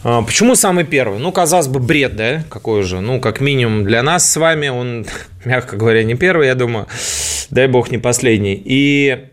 А, 0.03 0.22
почему 0.22 0.56
самый 0.56 0.86
первый? 0.86 1.20
Ну, 1.20 1.32
казалось 1.32 1.68
бы, 1.68 1.79
бред, 1.79 2.15
да? 2.15 2.44
Какой 2.50 2.84
же? 2.84 3.01
Ну, 3.01 3.20
как 3.20 3.41
минимум 3.41 3.84
для 3.84 4.01
нас 4.01 4.29
с 4.29 4.38
вами 4.38 4.70
он, 4.70 5.06
мягко 5.46 5.75
говоря, 5.75 6.03
не 6.03 6.15
первый, 6.15 6.48
я 6.48 6.56
думаю. 6.56 6.88
Дай 7.50 7.68
бог, 7.68 7.91
не 7.91 7.98
последний. 7.98 8.62
И 8.63 9.25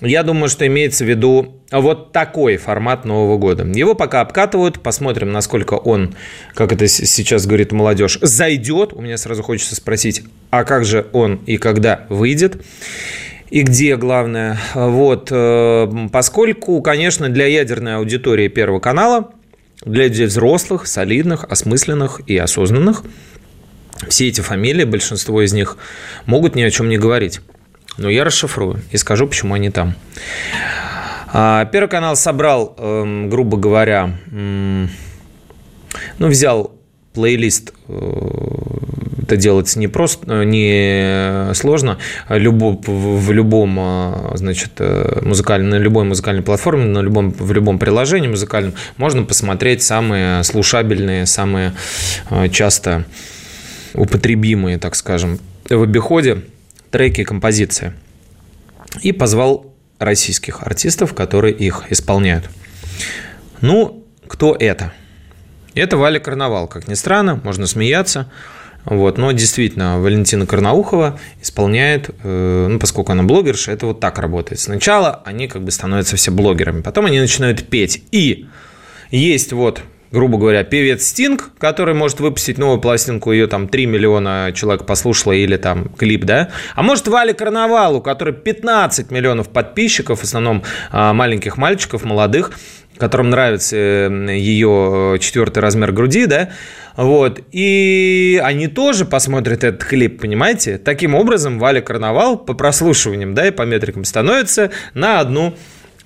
я 0.00 0.22
думаю, 0.22 0.48
что 0.48 0.66
имеется 0.66 1.04
в 1.04 1.08
виду 1.08 1.56
вот 1.72 2.12
такой 2.12 2.56
формат 2.56 3.04
Нового 3.04 3.38
года. 3.38 3.64
Его 3.64 3.94
пока 3.94 4.20
обкатывают, 4.20 4.80
посмотрим, 4.80 5.32
насколько 5.32 5.74
он, 5.74 6.14
как 6.54 6.72
это 6.72 6.86
сейчас 6.86 7.46
говорит 7.46 7.72
молодежь, 7.72 8.18
зайдет. 8.20 8.92
У 8.92 9.00
меня 9.00 9.16
сразу 9.16 9.42
хочется 9.42 9.74
спросить, 9.74 10.22
а 10.50 10.64
как 10.64 10.84
же 10.84 11.06
он 11.12 11.36
и 11.46 11.56
когда 11.56 12.06
выйдет? 12.10 12.62
И 13.50 13.62
где, 13.62 13.96
главное? 13.96 14.58
Вот, 14.74 15.28
э, 15.30 16.08
поскольку, 16.12 16.82
конечно, 16.82 17.28
для 17.28 17.46
ядерной 17.46 17.96
аудитории 17.96 18.48
Первого 18.48 18.80
канала, 18.80 19.30
для 19.86 20.08
взрослых, 20.26 20.86
солидных, 20.86 21.44
осмысленных 21.44 22.20
и 22.26 22.36
осознанных, 22.36 23.04
все 24.08 24.28
эти 24.28 24.42
фамилии, 24.42 24.84
большинство 24.84 25.40
из 25.42 25.52
них, 25.52 25.78
могут 26.26 26.54
ни 26.54 26.62
о 26.62 26.70
чем 26.70 26.88
не 26.88 26.98
говорить. 26.98 27.40
Но 27.96 28.10
я 28.10 28.24
расшифрую 28.24 28.82
и 28.90 28.98
скажу, 28.98 29.26
почему 29.26 29.54
они 29.54 29.70
там. 29.70 29.94
А, 31.32 31.64
Первый 31.66 31.88
канал 31.88 32.16
собрал, 32.16 32.74
эм, 32.78 33.30
грубо 33.30 33.56
говоря, 33.56 34.18
ну, 34.30 34.88
взял 36.28 36.72
плейлист 37.14 37.72
э, 37.88 37.94
это 39.26 39.36
делать 39.36 39.74
не 39.76 39.88
просто, 39.88 40.42
э, 40.42 40.44
не 40.44 41.54
сложно. 41.54 41.98
Любо, 42.28 42.78
в 42.86 43.32
любом, 43.32 43.76
э, 43.78 44.36
значит, 44.36 44.80
музыкальном, 45.22 45.70
на 45.70 45.78
любой 45.78 46.04
музыкальной 46.04 46.42
платформе, 46.42 46.84
на 46.84 47.00
любом, 47.00 47.30
в 47.32 47.52
любом 47.52 47.78
приложении 47.78 48.28
музыкальном 48.28 48.74
можно 48.96 49.24
посмотреть 49.24 49.82
самые 49.82 50.44
слушабельные, 50.44 51.26
самые 51.26 51.72
часто 52.52 53.04
употребимые, 53.94 54.78
так 54.78 54.94
скажем, 54.94 55.40
в 55.68 55.82
обиходе 55.82 56.42
треки 56.90 57.22
и 57.22 57.24
композиции. 57.24 57.92
И 59.02 59.12
позвал 59.12 59.74
российских 59.98 60.62
артистов, 60.62 61.14
которые 61.14 61.54
их 61.54 61.84
исполняют. 61.90 62.44
Ну, 63.60 64.04
кто 64.26 64.54
это? 64.54 64.92
Это 65.74 65.96
Валя 65.96 66.20
Карнавал, 66.20 66.68
как 66.68 66.88
ни 66.88 66.94
странно, 66.94 67.40
можно 67.42 67.66
смеяться. 67.66 68.30
Вот, 68.86 69.18
но 69.18 69.32
действительно, 69.32 70.00
Валентина 70.00 70.46
Карнаухова 70.46 71.18
исполняет, 71.42 72.10
э, 72.22 72.66
ну, 72.70 72.78
поскольку 72.78 73.12
она 73.12 73.24
блогерша, 73.24 73.72
это 73.72 73.86
вот 73.86 73.98
так 73.98 74.18
работает. 74.18 74.60
Сначала 74.60 75.22
они 75.24 75.48
как 75.48 75.62
бы 75.62 75.72
становятся 75.72 76.16
все 76.16 76.30
блогерами, 76.30 76.82
потом 76.82 77.06
они 77.06 77.18
начинают 77.18 77.68
петь. 77.68 78.04
И 78.12 78.46
есть 79.10 79.52
вот 79.52 79.82
грубо 80.12 80.38
говоря, 80.38 80.64
певец 80.64 81.04
Стинг, 81.04 81.50
который 81.58 81.94
может 81.94 82.20
выпустить 82.20 82.58
новую 82.58 82.80
пластинку, 82.80 83.32
ее 83.32 83.48
там 83.48 83.68
3 83.68 83.86
миллиона 83.86 84.52
человек 84.54 84.86
послушало, 84.86 85.32
или 85.32 85.56
там 85.56 85.88
клип, 85.90 86.24
да? 86.24 86.50
А 86.74 86.82
может 86.82 87.08
Валя 87.08 87.32
Карнавал, 87.34 87.96
у 87.96 88.00
которой 88.00 88.32
15 88.32 89.10
миллионов 89.10 89.48
подписчиков, 89.48 90.20
в 90.20 90.22
основном 90.22 90.62
а, 90.90 91.12
маленьких 91.12 91.56
мальчиков, 91.56 92.04
молодых, 92.04 92.52
которым 92.98 93.30
нравится 93.30 93.76
ее 93.76 95.18
четвертый 95.20 95.58
размер 95.58 95.92
груди, 95.92 96.26
да, 96.26 96.50
вот, 96.96 97.40
и 97.52 98.40
они 98.42 98.68
тоже 98.68 99.04
посмотрят 99.04 99.64
этот 99.64 99.84
клип, 99.84 100.20
понимаете? 100.20 100.78
Таким 100.78 101.14
образом, 101.14 101.58
Валя 101.58 101.82
Карнавал 101.82 102.38
по 102.38 102.54
прослушиваниям, 102.54 103.34
да, 103.34 103.48
и 103.48 103.50
по 103.50 103.62
метрикам 103.62 104.04
становится 104.04 104.70
на 104.94 105.20
одну 105.20 105.54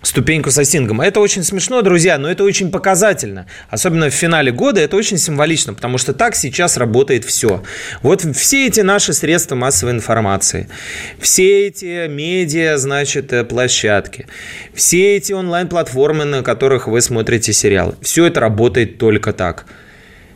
ступеньку 0.03 0.51
со 0.51 0.65
Стингом. 0.65 1.01
Это 1.01 1.21
очень 1.21 1.43
смешно, 1.43 1.83
друзья, 1.83 2.19
но 2.19 2.31
это 2.31 2.45
очень 2.45 2.71
показательно. 2.71 3.47
Особенно 3.69 4.11
в 4.11 4.15
финале 4.15 4.53
года 4.53 4.81
это 4.81 4.97
очень 4.97 5.19
символично, 5.19 5.75
потому 5.75 5.99
что 5.99 6.13
так 6.13 6.35
сейчас 6.35 6.77
работает 6.77 7.25
все. 7.25 7.63
Вот 8.03 8.23
все 8.37 8.67
эти 8.67 8.81
наши 8.81 9.13
средства 9.13 9.55
массовой 9.55 9.93
информации, 9.93 10.69
все 11.19 11.67
эти 11.67 12.09
медиа, 12.09 12.77
значит, 12.79 13.33
э, 13.33 13.45
площадки, 13.45 14.27
все 14.75 15.17
эти 15.17 15.33
онлайн-платформы, 15.33 16.25
на 16.25 16.43
которых 16.43 16.87
вы 16.87 17.01
смотрите 17.01 17.53
сериалы, 17.53 17.97
все 18.01 18.27
это 18.27 18.41
работает 18.41 18.99
только 18.99 19.33
так. 19.33 19.67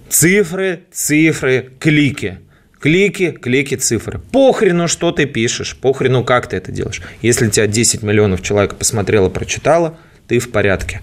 Цифры, 0.09 0.83
цифры, 0.93 1.71
клики– 1.81 2.39
Клики, 2.85 3.31
клики, 3.31 3.77
цифры. 3.77 4.21
Похрену, 4.31 4.89
что 4.89 5.11
ты 5.11 5.25
пишешь, 5.25 5.75
похрену, 5.75 6.23
как 6.23 6.49
ты 6.49 6.57
это 6.57 6.71
делаешь. 6.71 7.01
Если 7.23 7.49
тебя 7.49 7.67
10 7.67 8.03
миллионов 8.03 8.43
человек 8.43 8.75
посмотрело, 8.75 9.31
прочитало, 9.31 9.97
ты 10.29 10.39
в 10.39 10.51
порядке. 10.51 11.01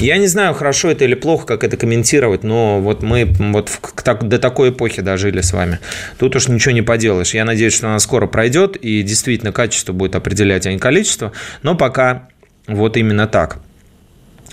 Я 0.00 0.16
не 0.16 0.26
знаю, 0.26 0.54
хорошо 0.54 0.90
это 0.90 1.04
или 1.04 1.14
плохо, 1.14 1.46
как 1.46 1.62
это 1.62 1.76
комментировать, 1.76 2.42
но 2.42 2.80
вот 2.80 3.04
мы 3.04 3.26
вот 3.38 3.68
в, 3.68 3.80
так, 4.02 4.26
до 4.26 4.40
такой 4.40 4.70
эпохи 4.70 5.00
дожили 5.00 5.42
с 5.42 5.52
вами. 5.52 5.78
Тут 6.18 6.34
уж 6.34 6.48
ничего 6.48 6.72
не 6.72 6.82
поделаешь. 6.82 7.34
Я 7.34 7.44
надеюсь, 7.44 7.74
что 7.74 7.86
она 7.86 8.00
скоро 8.00 8.26
пройдет, 8.26 8.74
и 8.74 9.04
действительно 9.04 9.52
качество 9.52 9.92
будет 9.92 10.16
определять, 10.16 10.66
а 10.66 10.72
не 10.72 10.80
количество. 10.80 11.30
Но 11.62 11.76
пока 11.76 12.30
вот 12.66 12.96
именно 12.96 13.28
так 13.28 13.60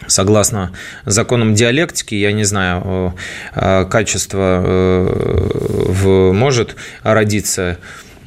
согласно 0.08 0.72
законам 1.06 1.54
диалектики, 1.54 2.16
я 2.16 2.32
не 2.32 2.44
знаю, 2.44 3.16
э, 3.54 3.86
качество 3.86 4.64
э, 4.66 6.32
может 6.34 6.76
родиться 7.04 7.78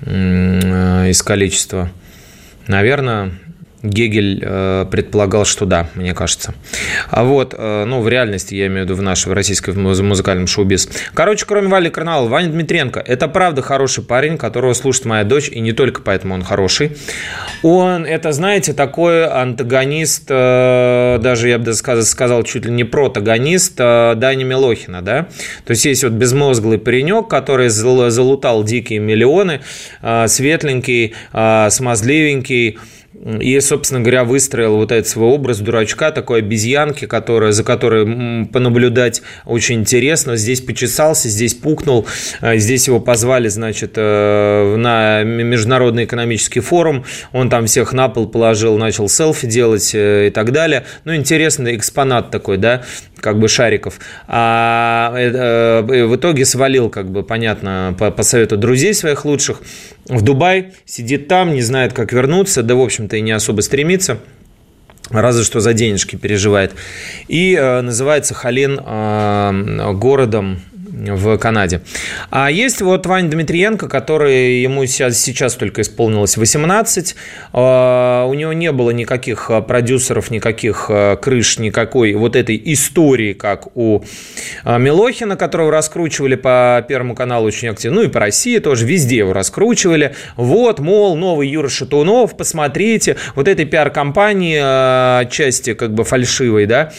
э, 0.03 1.11
из 1.11 1.23
количества. 1.23 1.91
Наверное, 2.67 3.33
Гегель 3.83 4.43
э, 4.43 4.87
предполагал, 4.91 5.45
что 5.45 5.65
да, 5.65 5.89
мне 5.95 6.15
кажется. 6.15 6.55
А 7.11 7.23
вот, 7.25 7.55
э, 7.57 7.85
ну, 7.85 8.01
в 8.01 8.09
реальности, 8.09 8.55
я 8.55 8.67
имею 8.67 8.83
в 8.83 8.85
виду 8.87 8.97
в 8.97 9.03
нашем 9.03 9.33
российском 9.33 9.81
музыкальном 9.81 10.47
шоу-биз. 10.47 10.89
Короче, 11.15 11.47
кроме 11.47 11.69
Вали 11.69 11.89
Карнавала, 11.91 12.29
Ваня 12.29 12.49
Дмитренко. 12.49 13.01
Это 13.01 13.29
правда 13.29 13.63
хороший 13.63 14.03
парень, 14.03 14.37
которого 14.37 14.73
слушает 14.73 15.07
моя 15.07 15.25
дочь, 15.25 15.49
и 15.49 15.61
не 15.61 15.73
только 15.73 16.03
поэтому 16.03 16.35
он 16.35 16.43
хороший. 16.43 16.97
Он, 17.63 18.05
это, 18.05 18.33
знаете, 18.33 18.73
такой 18.73 19.27
антагонист, 19.27 20.25
э, 20.29 21.19
даже 21.21 21.49
я 21.49 21.59
бы 21.59 21.73
сказал, 21.75 22.43
чуть 22.43 22.65
ли 22.65 22.73
не 22.73 22.85
протагонист 22.85 23.75
э, 23.79 24.15
Дани 24.17 24.45
Милохина, 24.45 25.03
да? 25.03 25.29
То 25.65 25.71
есть 25.71 25.85
есть 25.85 26.03
вот 26.03 26.13
безмозглый 26.13 26.79
паренек, 26.79 27.29
который 27.29 27.69
залутал 27.69 28.65
дикие 28.65 28.99
миллионы, 28.99 29.61
э, 30.03 30.27
светленький, 30.27 31.15
э, 31.33 31.69
смазливенький, 31.71 32.79
и, 33.25 33.59
собственно 33.61 34.01
говоря, 34.01 34.25
выстроил 34.25 34.77
вот 34.77 34.93
этот 34.93 35.09
свой 35.09 35.29
образ 35.29 35.59
дурачка, 35.59 36.13
такой 36.13 36.39
обезьянки, 36.39 37.07
которая, 37.07 37.53
за 37.53 37.65
которой 37.65 38.47
понаблюдать 38.47 39.23
очень 39.45 39.81
интересно. 39.81 40.37
Здесь 40.37 40.61
почесался, 40.61 41.29
здесь 41.29 41.55
пукнул, 41.55 42.07
а 42.41 42.57
здесь 42.57 42.87
его 42.87 43.01
позвали, 43.01 43.49
значит, 43.49 43.93
э, 43.97 44.77
на 44.77 45.25
Международный 45.25 46.05
экономический 46.05 46.61
форум. 46.61 47.05
Он 47.33 47.51
там 47.51 47.67
всех 47.67 47.93
на 47.93 48.09
пол 48.09 48.29
положил, 48.29 48.79
начал 48.79 49.09
селфи 49.09 49.49
делать 49.49 49.95
э, 49.95 50.29
и 50.29 50.31
так 50.31 50.53
далее. 50.53 50.85
Ну, 51.05 51.15
интересный 51.15 51.77
экспонат 51.77 52.31
такой, 52.31 52.57
да, 52.57 52.85
как 53.21 53.39
бы 53.39 53.49
шариков. 53.49 53.99
А 54.29 55.13
э, 55.17 55.83
в 56.07 56.17
итоге 56.17 56.45
свалил, 56.45 56.89
как 56.89 57.11
бы, 57.11 57.23
понятно, 57.23 57.97
по, 57.99 58.11
по 58.11 58.23
совету 58.23 58.57
друзей 58.57 58.95
своих 58.95 59.25
лучших 59.25 59.61
в 60.09 60.23
Дубай, 60.23 60.73
сидит 60.85 61.29
там, 61.29 61.53
не 61.53 61.63
знает, 61.63 61.93
как 61.93 62.13
вернуться, 62.13 62.63
да, 62.63 62.75
в 62.75 62.81
общем-то, 62.81 63.17
и 63.17 63.21
не 63.21 63.33
особо 63.33 63.61
стремится 63.61 64.19
разве 65.11 65.45
что 65.45 65.61
за 65.61 65.73
денежки 65.73 66.17
переживает. 66.17 66.75
И 67.29 67.55
э, 67.55 67.81
называется 67.81 68.35
Халин 68.35 68.79
э, 68.85 69.93
городом 69.95 70.61
в 70.99 71.39
Канаде. 71.39 71.81
А 72.31 72.51
есть 72.51 72.83
вот 72.83 73.07
Ваня 73.07 73.31
Дмитриенко, 73.31 73.89
который 73.89 74.61
ему 74.61 74.85
сейчас, 74.87 75.19
сейчас 75.19 75.55
только 75.55 75.83
исполнилось 75.83 76.37
18. 76.37 77.15
А, 77.53 78.25
у 78.27 78.35
него 78.35 78.53
не 78.53 78.73
было 78.73 78.91
никаких 78.91 79.51
а, 79.51 79.61
продюсеров, 79.61 80.31
никаких 80.31 80.87
а, 80.89 81.17
крыш, 81.17 81.59
никакой 81.59 82.15
вот 82.15 82.37
этой 82.37 82.61
истории, 82.65 83.33
как 83.33 83.77
у 83.77 84.05
Милохина, 84.65 85.37
которого 85.37 85.71
раскручивали 85.71 86.35
по 86.35 86.85
Первому 86.89 87.15
каналу 87.15 87.47
очень 87.47 87.69
активно, 87.69 88.01
ну 88.01 88.07
и 88.07 88.09
по 88.09 88.21
России 88.21 88.59
тоже, 88.59 88.87
везде 88.87 89.19
его 89.19 89.33
раскручивали. 89.33 90.15
Вот, 90.37 90.81
мол, 90.81 91.17
новый 91.17 91.49
Юра 91.49 91.69
Шатунов, 91.69 92.37
посмотрите, 92.37 93.17
вот 93.35 93.49
этой 93.49 93.65
пиар-компании, 93.65 95.29
части 95.31 95.75
как 95.75 95.95
бы 95.95 96.05
фальшивой, 96.05 96.67
да, 96.67 96.93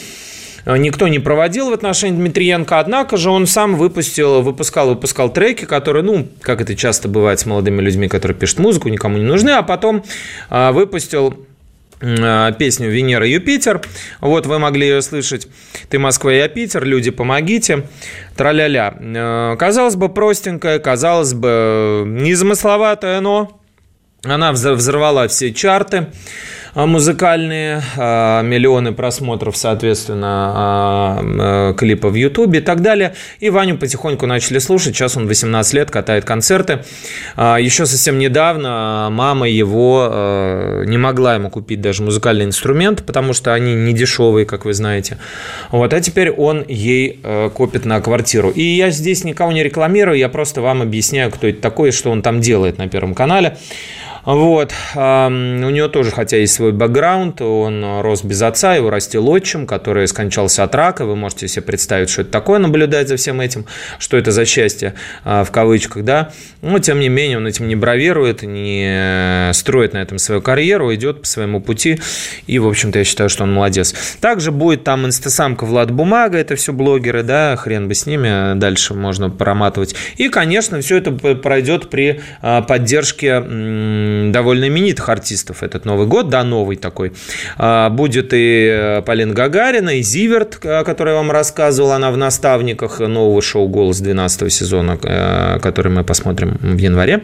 никто 0.78 1.08
не 1.08 1.20
проводил 1.20 1.70
в 1.70 1.74
отношении 1.74 2.18
Дмитриенко, 2.18 2.80
однако 2.80 3.18
же 3.18 3.30
он 3.30 3.48
сам 3.48 3.76
выпустил, 3.76 4.42
выпускал, 4.42 4.90
выпускал 4.90 5.32
треки, 5.32 5.66
которые, 5.66 6.04
ну, 6.04 6.28
как 6.42 6.62
это 6.62 6.76
часто 6.76 7.08
бывает 7.08 7.40
с 7.40 7.46
молодыми 7.46 7.82
людьми, 7.82 8.08
которые 8.08 8.38
пишут 8.38 8.60
музыку, 8.60 8.90
никому 8.90 9.18
не 9.18 9.24
нужны, 9.24 9.52
а 9.52 9.64
потом 9.64 10.04
э, 10.50 10.72
выпустил 10.72 11.46
э, 12.02 12.52
песню 12.60 12.90
«Венера 12.90 13.28
Юпитер». 13.28 13.82
Вот 14.22 14.46
вы 14.46 14.60
могли 14.60 14.88
ее 14.88 15.02
слышать. 15.02 15.48
«Ты 15.90 15.98
Москва, 16.00 16.32
я 16.32 16.48
Питер», 16.48 16.84
«Люди, 16.86 17.12
помогите», 17.12 17.88
траля-ля. 18.36 19.56
Казалось 19.58 19.96
бы, 19.96 20.10
простенькая, 20.10 20.80
казалось 20.80 21.34
бы, 21.34 22.04
незамысловатая, 22.06 23.22
но 23.22 23.60
она 24.24 24.52
взорвала 24.52 25.28
все 25.28 25.54
чарты. 25.54 26.08
А, 26.76 26.86
музыкальные, 26.86 27.82
а, 27.98 28.42
миллионы 28.42 28.92
просмотров, 28.92 29.58
соответственно, 29.58 30.54
а, 30.56 31.74
клипа 31.74 32.10
в 32.10 32.16
Ютубе 32.16 32.60
и 32.60 32.62
так 32.62 32.82
далее. 32.82 33.16
И 33.40 33.50
Ваню 33.50 33.78
потихоньку 33.78 34.26
начали 34.26 34.60
слушать. 34.60 34.96
Сейчас 34.96 35.18
он 35.18 35.28
18 35.28 35.74
лет, 35.74 35.92
катает 35.92 36.26
концерты. 36.26 36.84
Еще 37.38 37.86
совсем 37.86 38.20
недавно 38.20 39.10
мама 39.12 39.48
его 39.48 40.84
не 40.86 40.98
могла 40.98 41.36
ему 41.36 41.50
купить 41.50 41.82
даже 41.82 42.04
музыкальный 42.04 42.46
инструмент, 42.46 43.04
потому 43.06 43.34
что 43.34 43.54
они 43.54 43.74
не 43.74 43.94
дешевые, 43.94 44.46
как 44.46 44.66
вы 44.66 44.74
знаете. 44.74 45.18
Вот, 45.72 45.94
а 45.94 46.02
теперь 46.02 46.32
он 46.32 46.66
ей 46.68 47.20
копит 47.54 47.86
на 47.86 48.02
квартиру. 48.02 48.50
И 48.50 48.62
я 48.62 48.92
здесь 48.92 49.24
никого 49.24 49.52
не 49.52 49.64
рекламирую, 49.64 50.18
я 50.18 50.30
просто 50.30 50.62
вам 50.62 50.82
объясняю, 50.82 51.32
кто 51.32 51.48
это 51.48 51.62
такой 51.62 51.90
и 51.90 51.92
что 51.92 52.12
он 52.12 52.22
там 52.22 52.42
делает 52.42 52.78
на 52.78 52.88
Первом 52.88 53.16
канале. 53.16 53.58
Вот. 54.30 54.72
У 54.94 55.00
него 55.00 55.88
тоже, 55.88 56.12
хотя 56.12 56.38
есть 56.38 56.54
свой 56.54 56.72
бэкграунд, 56.72 57.42
он 57.42 58.02
рос 58.02 58.24
без 58.24 58.40
отца, 58.44 58.76
его 58.76 58.92
растил 58.92 59.28
отчим, 59.28 59.66
который 59.66 60.08
скончался 60.08 60.64
от 60.64 60.76
рака. 60.76 61.06
Вы 61.06 61.16
можете 61.16 61.48
себе 61.48 61.64
представить, 61.64 62.12
что 62.12 62.22
это 62.22 62.30
такое, 62.30 62.60
наблюдать 62.60 63.08
за 63.08 63.18
всем 63.18 63.42
этим, 63.42 63.66
что 63.98 64.18
это 64.18 64.32
за 64.32 64.46
счастье 64.46 64.94
а, 65.24 65.44
в 65.44 65.50
кавычках, 65.50 66.04
да. 66.04 66.32
Но, 66.62 66.78
тем 66.78 67.00
не 67.00 67.10
менее, 67.10 67.38
он 67.38 67.48
этим 67.48 67.68
не 67.68 67.76
бравирует, 67.76 68.44
не 68.44 69.52
строит 69.54 69.94
на 69.94 69.98
этом 69.98 70.20
свою 70.20 70.44
карьеру, 70.44 70.94
идет 70.94 71.22
по 71.22 71.28
своему 71.28 71.60
пути. 71.60 72.00
И, 72.46 72.60
в 72.60 72.68
общем-то, 72.68 73.00
я 73.00 73.06
считаю, 73.06 73.30
что 73.30 73.46
он 73.46 73.54
молодец. 73.54 73.96
Также 74.22 74.52
будет 74.52 74.84
там 74.84 75.08
инстасамка 75.08 75.64
Влад 75.64 75.90
Бумага, 75.90 76.38
это 76.38 76.56
все 76.56 76.72
блогеры, 76.72 77.24
да, 77.24 77.56
хрен 77.56 77.88
бы 77.88 77.96
с 77.96 78.06
ними, 78.06 78.56
дальше 78.60 78.94
можно 78.94 79.32
проматывать. 79.32 79.96
И, 80.18 80.30
конечно, 80.30 80.82
все 80.82 80.98
это 80.98 81.12
пройдет 81.14 81.90
при 81.90 82.22
а, 82.44 82.62
поддержке 82.62 83.40
довольно 84.32 84.68
именитых 84.68 85.10
артистов 85.10 85.64
этот 85.64 85.86
Новый 85.86 86.08
год, 86.08 86.30
да, 86.30 86.44
новый 86.44 86.76
такой. 86.76 87.14
А, 87.58 87.90
будет 87.90 88.34
и 88.34 88.70
э, 88.72 89.02
Полина 89.02 89.34
Гагарина, 89.34 89.98
и 89.98 90.02
Зиверт, 90.02 90.60
о 90.64 90.84
которой 90.84 91.10
я 91.10 91.16
вам 91.16 91.32
рассказывал, 91.32 91.92
она 91.92 92.12
в 92.12 92.18
наставниках 92.18 93.00
нового 93.00 93.42
шоу 93.42 93.68
«Голос» 93.68 94.00
12 94.00 94.52
сезона, 94.52 94.98
э, 95.02 95.60
который 95.62 95.92
мы 95.92 96.04
посмотрим 96.04 96.58
в 96.62 96.78
январе. 96.78 97.24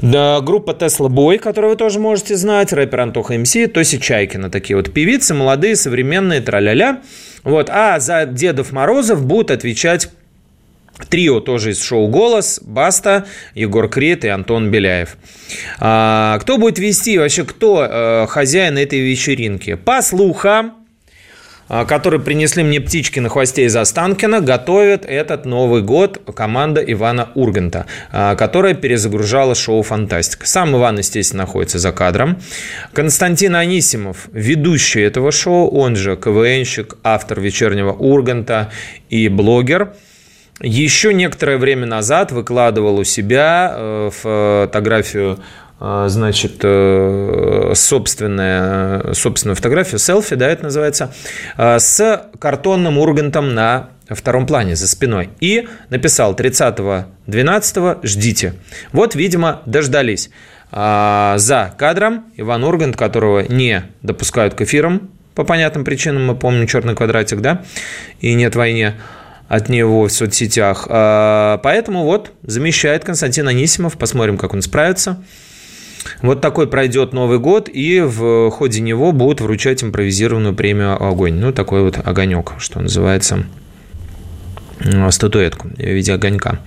Да, 0.00 0.40
группа 0.40 0.72
Tesla 0.72 1.08
Boy, 1.08 1.38
которую 1.38 1.72
вы 1.72 1.76
тоже 1.76 1.98
можете 1.98 2.36
знать, 2.36 2.72
рэпер 2.72 3.00
Антоха 3.00 3.36
МС, 3.38 3.56
Тоси 3.72 3.98
Чайкина, 3.98 4.50
такие 4.50 4.76
вот 4.76 4.92
певицы, 4.92 5.34
молодые, 5.34 5.76
современные, 5.76 6.40
траля-ля. 6.40 7.00
Вот, 7.44 7.70
а 7.70 7.98
за 8.00 8.26
Дедов 8.26 8.72
Морозов 8.72 9.24
будут 9.24 9.50
отвечать 9.50 10.10
Трио 11.08 11.40
тоже 11.40 11.72
из 11.72 11.82
шоу 11.82 12.08
«Голос», 12.08 12.60
Баста, 12.62 13.26
Егор 13.54 13.88
Крет 13.88 14.24
и 14.24 14.28
Антон 14.28 14.70
Беляев. 14.70 15.16
А, 15.78 16.38
кто 16.40 16.58
будет 16.58 16.78
вести, 16.78 17.18
вообще 17.18 17.44
кто 17.44 17.84
э, 17.84 18.26
хозяин 18.28 18.78
этой 18.78 19.00
вечеринки? 19.00 19.74
По 19.74 20.00
слухам, 20.00 20.86
а, 21.68 21.84
которые 21.84 22.20
принесли 22.20 22.62
мне 22.62 22.80
птички 22.80 23.20
на 23.20 23.28
хвосте 23.28 23.64
из 23.64 23.76
Останкина, 23.76 24.40
готовят 24.40 25.04
этот 25.04 25.44
Новый 25.44 25.82
год 25.82 26.20
команда 26.34 26.80
Ивана 26.80 27.30
Урганта, 27.34 27.86
а, 28.10 28.34
которая 28.34 28.74
перезагружала 28.74 29.54
шоу 29.54 29.82
«Фантастика». 29.82 30.46
Сам 30.46 30.76
Иван, 30.76 30.98
естественно, 30.98 31.42
находится 31.42 31.78
за 31.78 31.92
кадром. 31.92 32.40
Константин 32.92 33.54
Анисимов, 33.56 34.28
ведущий 34.32 35.02
этого 35.02 35.30
шоу, 35.30 35.68
он 35.68 35.94
же 35.96 36.16
КВНщик, 36.16 36.96
автор 37.02 37.40
«Вечернего 37.40 37.92
Урганта» 37.92 38.70
и 39.10 39.28
блогер– 39.28 39.92
еще 40.60 41.12
некоторое 41.12 41.58
время 41.58 41.86
назад 41.86 42.32
выкладывал 42.32 42.98
у 42.98 43.04
себя 43.04 43.74
э, 43.76 44.10
фотографию 44.12 45.38
э, 45.80 46.06
значит, 46.08 46.60
э, 46.62 47.72
собственная, 47.74 49.12
собственную 49.12 49.56
фотографию, 49.56 49.98
селфи, 49.98 50.34
да, 50.34 50.48
это 50.48 50.64
называется, 50.64 51.12
с 51.58 52.30
картонным 52.38 52.98
ургантом 52.98 53.54
на 53.54 53.90
втором 54.08 54.46
плане, 54.46 54.76
за 54.76 54.88
спиной. 54.88 55.28
И 55.40 55.68
написал 55.90 56.34
30.12 56.34 58.06
ждите. 58.06 58.54
Вот, 58.92 59.14
видимо, 59.14 59.62
дождались. 59.66 60.30
За 60.72 61.74
кадром 61.78 62.24
Иван 62.36 62.64
Ургант, 62.64 62.96
которого 62.96 63.40
не 63.40 63.84
допускают 64.02 64.54
к 64.54 64.62
эфирам, 64.62 65.10
по 65.36 65.44
понятным 65.44 65.84
причинам, 65.84 66.26
мы 66.26 66.34
помним 66.34 66.66
черный 66.66 66.96
квадратик, 66.96 67.40
да, 67.40 67.62
и 68.20 68.32
нет 68.34 68.56
войне 68.56 68.94
от 69.48 69.68
него 69.68 70.08
в 70.08 70.12
соцсетях. 70.12 70.86
А, 70.88 71.58
поэтому 71.58 72.04
вот 72.04 72.32
замещает 72.42 73.04
Константин 73.04 73.48
Анисимов. 73.48 73.96
Посмотрим, 73.96 74.38
как 74.38 74.54
он 74.54 74.62
справится. 74.62 75.22
Вот 76.22 76.40
такой 76.40 76.68
пройдет 76.68 77.12
Новый 77.12 77.38
год, 77.38 77.68
и 77.72 78.00
в 78.00 78.50
ходе 78.50 78.80
него 78.80 79.10
будут 79.10 79.40
вручать 79.40 79.82
импровизированную 79.82 80.54
премию 80.54 81.02
«Огонь». 81.02 81.34
Ну, 81.34 81.52
такой 81.52 81.82
вот 81.82 81.98
огонек, 82.04 82.52
что 82.58 82.80
называется, 82.80 83.44
статуэтку 85.10 85.68
в 85.68 85.80
виде 85.80 86.12
огонька. 86.12 86.60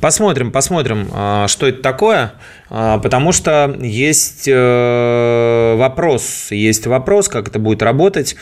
Посмотрим, 0.00 0.52
посмотрим, 0.52 1.08
а, 1.12 1.48
что 1.48 1.66
это 1.66 1.82
такое, 1.82 2.32
а, 2.70 2.98
потому 2.98 3.32
что 3.32 3.76
есть 3.80 4.48
э, 4.48 5.74
вопрос, 5.76 6.48
есть 6.50 6.86
вопрос, 6.86 7.28
как 7.28 7.48
это 7.48 7.58
будет 7.58 7.82
работать. 7.82 8.36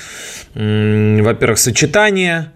Во-первых, 0.54 1.58
сочетание 1.58 2.52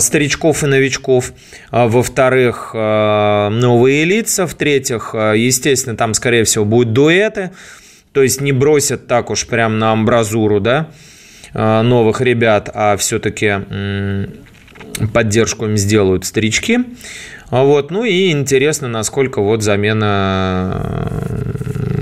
старичков 0.00 0.64
и 0.64 0.66
новичков, 0.66 1.32
а, 1.70 1.86
во-вторых, 1.86 2.72
а, 2.74 3.50
новые 3.50 4.04
лица, 4.04 4.46
в-третьих, 4.46 5.14
естественно, 5.14 5.96
там, 5.96 6.14
скорее 6.14 6.44
всего, 6.44 6.64
будут 6.64 6.92
дуэты, 6.92 7.50
то 8.12 8.22
есть 8.22 8.40
не 8.40 8.52
бросят 8.52 9.06
так 9.06 9.30
уж 9.30 9.46
прям 9.46 9.78
на 9.78 9.92
амбразуру, 9.92 10.60
да, 10.60 10.90
новых 11.54 12.20
ребят, 12.20 12.70
а 12.74 12.96
все-таки 12.96 13.54
поддержку 15.12 15.66
им 15.66 15.76
сделают 15.76 16.24
старички. 16.24 16.80
Вот. 17.50 17.90
Ну 17.90 18.04
и 18.04 18.30
интересно, 18.30 18.88
насколько 18.88 19.40
вот 19.40 19.62
замена 19.62 21.10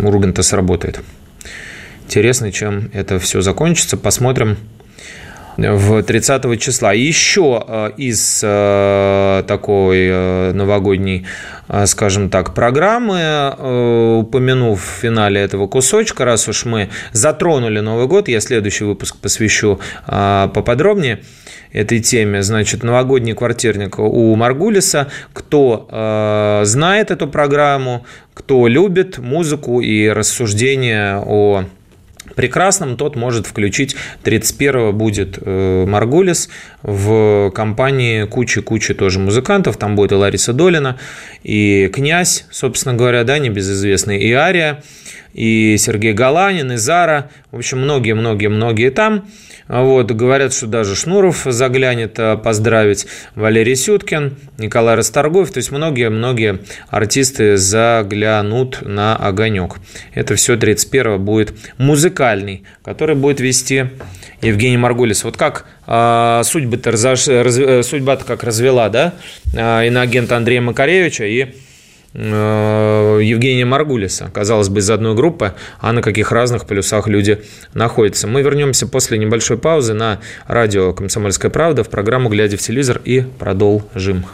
Урганта 0.03 0.43
сработает. 0.43 1.01
Интересно, 2.05 2.53
чем 2.53 2.91
это 2.93 3.19
все 3.19 3.41
закончится. 3.41 3.97
Посмотрим 3.97 4.57
в 5.57 6.03
30 6.03 6.61
числа. 6.61 6.93
Еще 6.93 7.65
э, 7.67 7.91
из 7.97 8.41
э, 8.43 9.45
такой 9.47 10.09
э, 10.11 10.53
новогодней, 10.53 11.27
скажем 11.87 12.31
так, 12.31 12.55
программы, 12.55 13.51
упомянув 14.21 14.81
в 14.81 15.01
финале 15.01 15.41
этого 15.41 15.67
кусочка, 15.67 16.25
раз 16.25 16.47
уж 16.49 16.65
мы 16.65 16.91
затронули 17.11 17.81
Новый 17.81 18.07
год, 18.07 18.29
я 18.29 18.41
следующий 18.41 18.85
выпуск 18.85 19.17
посвящу 19.17 19.81
поподробнее 20.07 21.23
этой 21.73 21.99
теме. 21.99 22.45
Значит, 22.45 22.85
новогодний 22.85 23.35
квартирник 23.35 23.99
у 23.99 24.33
Маргулиса. 24.37 25.09
Кто 25.33 26.63
знает 26.65 27.11
эту 27.11 27.27
программу, 27.27 28.07
кто 28.33 28.69
любит 28.69 29.19
музыку 29.19 29.81
и 29.81 30.09
рассуждения 30.09 31.19
о 31.19 31.65
прекрасным, 32.35 32.97
тот 32.97 33.17
может 33.17 33.47
включить 33.47 33.97
31-го 34.25 34.93
будет 34.93 35.39
э, 35.41 35.85
Маргулис 35.87 36.49
в 36.83 37.51
компании 37.51 38.25
кучи-кучи 38.25 38.95
тоже 38.95 39.19
музыкантов. 39.19 39.77
Там 39.77 39.97
будет 39.97 40.13
и 40.13 40.15
Лариса 40.15 40.53
Долина, 40.53 40.99
и 41.43 41.89
Князь, 41.93 42.47
собственно 42.51 42.95
говоря, 42.95 43.25
да, 43.25 43.39
небезызвестный, 43.39 44.19
и 44.19 44.33
Ария, 44.33 44.83
и 45.37 45.77
Сергей 45.77 46.15
Галанин, 46.15 46.73
и 46.73 46.77
Зара. 46.77 47.31
В 47.53 47.59
общем, 47.59 47.81
многие-многие-многие 47.83 48.91
там. 48.91 49.29
Вот, 49.69 50.11
говорят, 50.11 50.55
что 50.55 50.67
даже 50.67 50.97
Шнуров 50.97 51.43
заглянет 51.45 52.19
а, 52.19 52.37
поздравить, 52.37 53.07
Валерий 53.35 53.77
Сюткин, 53.77 54.37
Николай 54.59 54.95
Расторгуев, 54.95 55.51
то 55.51 55.59
есть 55.59 55.73
многие-многие 55.73 56.61
артисты 56.89 57.57
заглянут 57.57 58.79
на 58.83 59.17
огонек. 59.17 59.77
Это 60.15 60.37
все 60.37 60.57
31 60.57 61.23
будет 61.23 61.53
музыкальный, 61.79 62.63
который 62.85 63.17
будет 63.17 63.41
вести 63.41 63.87
Евгений 64.41 64.79
Маргулис. 64.79 65.25
Вот 65.25 65.37
как 65.37 65.67
а, 65.87 66.43
судьба-то, 66.45 66.93
раз... 66.93 67.29
Э, 67.29 67.83
судьба-то 67.83 68.25
как 68.25 68.43
развела, 68.43 68.89
да, 68.89 69.15
а, 69.55 69.83
иноагента 69.85 70.37
Андрея 70.37 70.63
Макаревича 70.63 71.25
и 71.25 71.43
Э, 71.43 71.66
Евгения 72.17 73.67
Маргулиса. 73.67 74.31
Казалось 74.33 74.69
бы, 74.69 74.81
из 74.81 74.91
одной 74.91 75.15
группы, 75.15 75.53
а 75.81 75.93
на 75.93 76.01
каких 76.01 76.33
разных 76.33 76.67
полюсах 76.67 77.09
люди 77.09 77.43
находятся. 77.75 78.27
Мы 78.27 78.43
вернемся 78.43 78.87
после 78.87 79.19
небольшой 79.19 79.59
паузы 79.59 79.93
на 79.93 80.21
радио 80.47 80.93
«Комсомольская 80.95 81.51
правда» 81.51 81.85
в 81.85 81.91
программу 81.91 82.31
«Глядя 82.31 82.57
в 82.57 82.61
телевизор» 82.61 83.01
и 83.05 83.21
продолжим. 83.21 84.25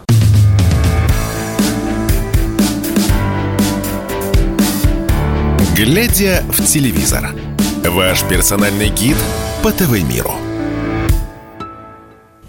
«Глядя 5.76 6.44
в 6.52 6.64
телевизор»– 6.64 7.30
ваш 7.84 8.22
персональный 8.28 8.90
гид 8.90 9.16
по 9.64 9.72
ТВ-миру. 9.72 10.51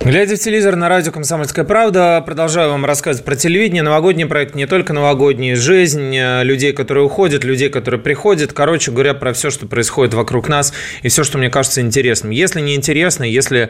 Глядя 0.06 0.36
в 0.36 0.40
телевизор 0.40 0.76
на 0.76 0.90
радио 0.90 1.14
«Комсомольская 1.14 1.64
правда», 1.64 2.22
продолжаю 2.26 2.72
вам 2.72 2.84
рассказывать 2.84 3.24
про 3.24 3.38
телевидение. 3.38 3.84
Новогодний 3.84 4.26
проект 4.26 4.54
не 4.54 4.68
только 4.68 4.92
новогодний, 4.92 5.56
жизнь 5.56 6.14
э, 6.14 6.44
людей, 6.44 6.74
которые 6.74 7.06
уходят, 7.06 7.46
людей, 7.46 7.70
которые 7.70 8.02
приходят. 8.02 8.52
Короче 8.52 8.92
говоря, 8.92 9.14
про 9.14 9.32
все, 9.32 9.50
что 9.50 9.66
происходит 9.66 10.14
вокруг 10.14 10.50
нас 10.50 10.74
и 11.04 11.08
все, 11.08 11.24
что 11.24 11.38
мне 11.38 11.50
кажется 11.50 11.80
интересным. 11.80 12.32
Если 12.34 12.60
не 12.60 12.76
интересно, 12.76 13.24
если 13.24 13.70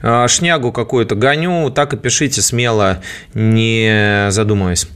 э, 0.00 0.28
шнягу 0.28 0.70
какую-то 0.70 1.16
гоню, 1.16 1.68
так 1.70 1.92
и 1.92 1.96
пишите 1.96 2.40
смело, 2.40 3.02
не 3.34 4.28
задумываясь. 4.30 4.86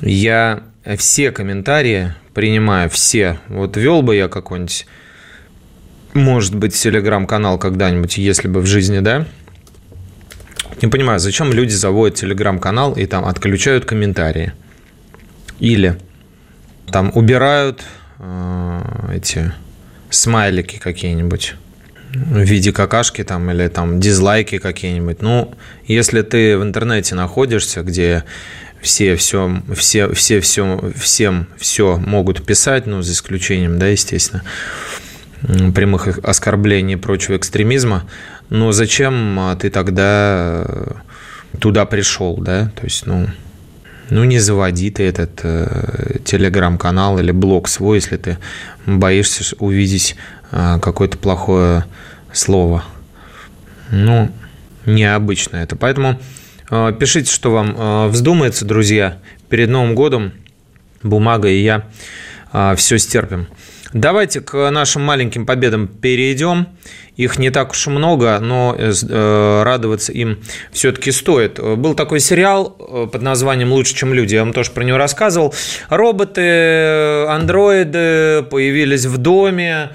Я 0.00 0.62
все 0.96 1.32
комментарии 1.32 2.14
принимаю, 2.34 2.88
все. 2.88 3.40
Вот 3.48 3.76
вел 3.76 4.02
бы 4.02 4.14
я 4.14 4.28
какой-нибудь, 4.28 4.86
может 6.14 6.54
быть, 6.54 6.72
телеграм-канал 6.74 7.58
когда-нибудь, 7.58 8.16
если 8.16 8.46
бы 8.46 8.60
в 8.60 8.66
жизни, 8.66 9.00
да, 9.00 9.26
не 10.80 10.88
понимаю, 10.88 11.18
зачем 11.18 11.52
люди 11.52 11.72
заводят 11.72 12.16
телеграм-канал 12.18 12.94
и 12.94 13.06
там 13.06 13.24
отключают 13.24 13.84
комментарии. 13.84 14.52
Или 15.58 15.98
там 16.90 17.10
убирают 17.14 17.82
э, 18.18 18.80
эти 19.14 19.52
смайлики 20.10 20.78
какие-нибудь 20.78 21.54
в 22.14 22.40
виде 22.40 22.72
какашки 22.72 23.24
там 23.24 23.50
или 23.50 23.68
там 23.68 24.00
дизлайки 24.00 24.58
какие-нибудь. 24.58 25.22
Ну, 25.22 25.54
если 25.86 26.22
ты 26.22 26.58
в 26.58 26.62
интернете 26.62 27.14
находишься, 27.14 27.82
где 27.82 28.24
все 28.82 29.16
все 29.16 29.62
все 29.74 30.12
все 30.12 30.40
все 30.40 30.92
всем 30.96 31.46
все 31.56 31.96
могут 31.96 32.44
писать, 32.44 32.86
ну 32.86 33.00
за 33.00 33.12
исключением, 33.12 33.78
да, 33.78 33.86
естественно, 33.86 34.42
прямых 35.74 36.18
оскорблений 36.22 36.94
и 36.94 36.96
прочего 36.96 37.36
экстремизма, 37.36 38.04
но 38.48 38.72
зачем 38.72 39.38
а, 39.40 39.56
ты 39.56 39.70
тогда 39.70 40.64
э, 40.66 40.92
туда 41.58 41.84
пришел, 41.84 42.36
да? 42.36 42.70
То 42.76 42.84
есть, 42.84 43.06
ну, 43.06 43.26
ну 44.10 44.24
не 44.24 44.38
заводи 44.38 44.90
ты 44.90 45.04
этот 45.04 45.40
э, 45.42 46.18
телеграм-канал 46.24 47.18
или 47.18 47.30
блог 47.32 47.68
свой, 47.68 47.98
если 47.98 48.16
ты 48.16 48.38
боишься 48.86 49.56
увидеть 49.58 50.16
э, 50.50 50.78
какое-то 50.80 51.18
плохое 51.18 51.86
слово. 52.32 52.84
Ну, 53.90 54.30
необычно 54.86 55.56
это. 55.56 55.76
Поэтому 55.76 56.20
э, 56.70 56.92
пишите, 56.98 57.32
что 57.32 57.52
вам 57.52 57.74
э, 57.76 58.08
вздумается, 58.08 58.64
друзья. 58.64 59.18
Перед 59.48 59.68
Новым 59.68 59.94
годом 59.94 60.32
бумага 61.02 61.48
и 61.48 61.62
я 61.62 61.86
э, 62.52 62.74
все 62.76 62.98
стерпим. 62.98 63.48
Давайте 63.92 64.40
к 64.40 64.70
нашим 64.70 65.02
маленьким 65.02 65.44
победам 65.44 65.86
перейдем. 65.86 66.66
Их 67.16 67.38
не 67.38 67.50
так 67.50 67.72
уж 67.72 67.86
и 67.86 67.90
много, 67.90 68.38
но 68.40 68.74
э, 68.78 68.90
э, 69.06 69.62
радоваться 69.64 70.12
им 70.12 70.38
все-таки 70.72 71.12
стоит. 71.12 71.60
Был 71.60 71.94
такой 71.94 72.20
сериал 72.20 72.74
э, 72.78 73.06
под 73.12 73.20
названием 73.20 73.70
«Лучше, 73.70 73.94
чем 73.94 74.14
люди». 74.14 74.34
Я 74.34 74.44
вам 74.44 74.54
тоже 74.54 74.70
про 74.70 74.82
него 74.82 74.96
рассказывал. 74.96 75.54
Роботы, 75.90 77.26
андроиды 77.26 78.44
появились 78.50 79.04
в 79.04 79.18
доме. 79.18 79.90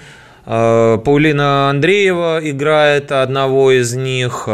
Паулина 0.45 1.69
Андреева 1.69 2.39
играет 2.41 3.12
одного 3.12 3.71
из 3.71 3.93
них. 3.95 4.47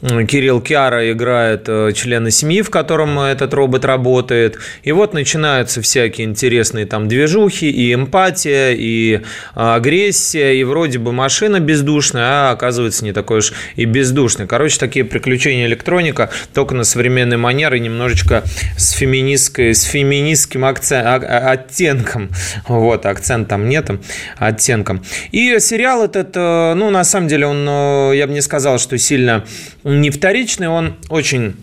Кирилл 0.00 0.60
Киара 0.60 1.10
играет 1.10 1.64
э, 1.66 1.92
члена 1.92 2.30
семьи, 2.30 2.62
в 2.62 2.70
котором 2.70 3.18
этот 3.18 3.52
робот 3.52 3.84
работает. 3.84 4.56
И 4.84 4.92
вот 4.92 5.12
начинаются 5.12 5.82
всякие 5.82 6.26
интересные 6.26 6.86
там 6.86 7.08
движухи, 7.08 7.68
и 7.68 7.92
эмпатия, 7.92 8.70
и 8.74 9.22
а, 9.54 9.74
агрессия, 9.74 10.54
и 10.54 10.62
вроде 10.62 11.00
бы 11.00 11.12
машина 11.12 11.58
бездушная, 11.58 12.22
а 12.22 12.50
оказывается 12.52 13.04
не 13.04 13.12
такой 13.12 13.38
уж 13.38 13.52
и 13.74 13.86
бездушный. 13.86 14.46
Короче, 14.46 14.78
такие 14.78 15.04
приключения 15.04 15.66
электроника, 15.66 16.30
только 16.54 16.76
на 16.76 16.84
современной 16.84 17.36
манеры, 17.36 17.80
немножечко 17.80 18.44
с 18.76 18.92
феминистской, 18.92 19.74
с 19.74 19.82
феминистским 19.82 20.64
акцент, 20.64 21.06
а, 21.06 21.16
а, 21.16 21.50
оттенком. 21.52 22.30
Вот, 22.68 23.04
акцент 23.04 23.48
там 23.48 23.68
нет, 23.68 23.90
оттенком. 24.36 25.02
И 25.32 25.58
сериал 25.58 26.04
этот, 26.04 26.36
э, 26.36 26.74
ну, 26.74 26.90
на 26.90 27.02
самом 27.02 27.26
деле, 27.26 27.46
он, 27.46 27.66
э, 27.68 28.12
я 28.16 28.28
бы 28.28 28.32
не 28.32 28.42
сказал, 28.42 28.78
что 28.78 28.96
сильно 28.96 29.44
не 29.88 30.10
вторичный, 30.10 30.68
он 30.68 30.96
очень 31.08 31.56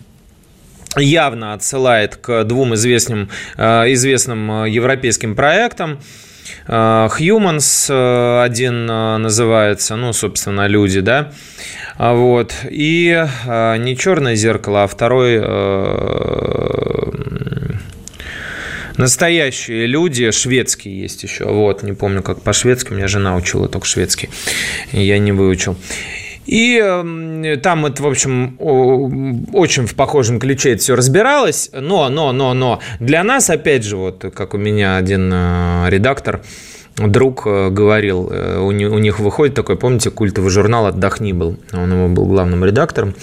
явно 0.98 1.54
отсылает 1.54 2.16
к 2.16 2.44
двум 2.44 2.74
известным, 2.76 3.30
э, 3.58 3.94
известным 3.94 4.64
э, 4.64 4.70
европейским 4.70 5.36
проектам. 5.36 6.00
Э, 6.68 7.08
Humans 7.20 8.42
один 8.44 8.86
называется, 8.86 9.96
ну, 9.96 10.14
собственно, 10.14 10.68
люди, 10.68 11.02
да, 11.02 11.32
вот, 11.98 12.54
и 12.70 13.26
не 13.46 13.98
черное 13.98 14.36
зеркало, 14.36 14.84
а 14.84 14.88
второй 14.88 15.40
настоящие 18.98 19.86
люди, 19.86 20.32
шведские 20.32 21.00
есть 21.00 21.24
еще, 21.24 21.46
вот, 21.46 21.84
не 21.84 21.94
помню, 21.94 22.22
как 22.22 22.42
по-шведски, 22.42 22.94
меня 22.94 23.08
жена 23.08 23.36
учила 23.36 23.70
только 23.70 23.88
шведский, 23.88 24.30
я 24.92 25.18
не 25.20 25.32
выучил. 25.32 25.78
И 26.46 26.78
эм, 26.78 27.60
там 27.62 27.86
это, 27.86 28.04
в 28.04 28.08
общем, 28.08 28.58
очень 29.54 29.88
в 29.88 29.96
похожем 29.96 30.40
ключе 30.40 30.74
это 30.74 30.82
все 30.82 30.96
разбиралось. 30.96 31.72
Но, 31.74 32.10
но, 32.10 32.32
но, 32.32 32.54
но. 32.54 32.80
Для 33.00 33.24
нас, 33.24 33.50
опять 33.50 33.84
же, 33.84 33.98
вот 33.98 34.26
как 34.34 34.54
у 34.54 34.58
меня 34.58 34.98
один 34.98 35.32
э, 35.34 35.86
редактор, 35.90 36.42
друг 36.98 37.44
э, 37.46 37.70
говорил, 37.70 38.30
э, 38.32 38.60
у 38.60 38.72
них 38.72 39.20
выходит 39.20 39.56
такой, 39.56 39.76
помните, 39.76 40.12
культовый 40.12 40.50
журнал 40.50 40.86
«Отдохни» 40.86 41.34
был, 41.34 41.58
он 41.74 41.92
его 41.92 42.08
был 42.08 42.26
главным 42.26 42.64
редактором, 42.64 43.16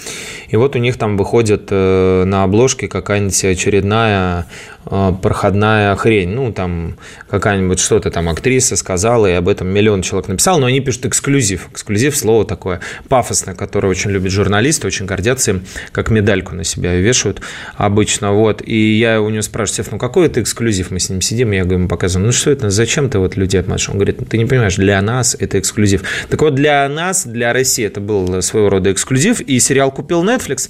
и 0.49 0.57
вот 0.57 0.75
у 0.75 0.79
них 0.79 0.97
там 0.97 1.17
выходит 1.17 1.71
на 1.71 2.43
обложке 2.43 2.87
какая-нибудь 2.87 3.45
очередная 3.45 4.45
проходная 4.85 5.95
хрень. 5.95 6.29
Ну, 6.29 6.51
там 6.51 6.97
какая-нибудь 7.29 7.79
что-то 7.79 8.11
там 8.11 8.29
актриса 8.29 8.75
сказала, 8.75 9.27
и 9.27 9.33
об 9.33 9.47
этом 9.47 9.67
миллион 9.67 10.01
человек 10.01 10.27
написал, 10.27 10.59
но 10.59 10.67
они 10.67 10.79
пишут 10.79 11.05
эксклюзив. 11.05 11.69
Эксклюзив– 11.71 12.15
слово 12.17 12.45
такое 12.45 12.79
пафосное, 13.09 13.55
которое 13.55 13.87
очень 13.87 14.11
любят 14.11 14.31
журналисты, 14.31 14.87
очень 14.87 15.05
гордятся 15.05 15.51
им, 15.51 15.63
как 15.91 16.09
медальку 16.09 16.55
на 16.55 16.63
себя 16.63 16.95
вешают 16.95 17.41
обычно. 17.75 18.33
Вот. 18.33 18.61
И 18.65 18.97
я 18.97 19.21
у 19.21 19.29
него 19.29 19.41
спрашиваю, 19.41 19.87
ну 19.91 19.97
какой 19.97 20.27
это 20.27 20.41
эксклюзив? 20.41 20.91
Мы 20.91 20.99
с 20.99 21.09
ним 21.09 21.21
сидим, 21.21 21.51
я 21.51 21.63
говорю, 21.63 21.79
ему 21.79 21.87
показываю, 21.87 22.27
ну 22.27 22.31
что 22.31 22.51
это, 22.51 22.69
зачем 22.69 23.09
ты 23.09 23.19
вот 23.19 23.35
людей 23.35 23.61
обманешь? 23.61 23.89
Он 23.89 23.95
говорит, 23.95 24.19
ты 24.29 24.37
не 24.37 24.45
понимаешь, 24.45 24.75
для 24.75 25.01
нас 25.01 25.35
это 25.39 25.59
эксклюзив. 25.59 26.03
Так 26.29 26.41
вот, 26.41 26.55
для 26.55 26.87
нас, 26.89 27.25
для 27.25 27.53
России 27.53 27.85
это 27.85 28.01
был 28.01 28.41
своего 28.41 28.69
рода 28.69 28.91
эксклюзив, 28.91 29.41
и 29.41 29.59
сериал 29.59 29.91
купил 29.91 30.23
Netflix. 30.23 30.69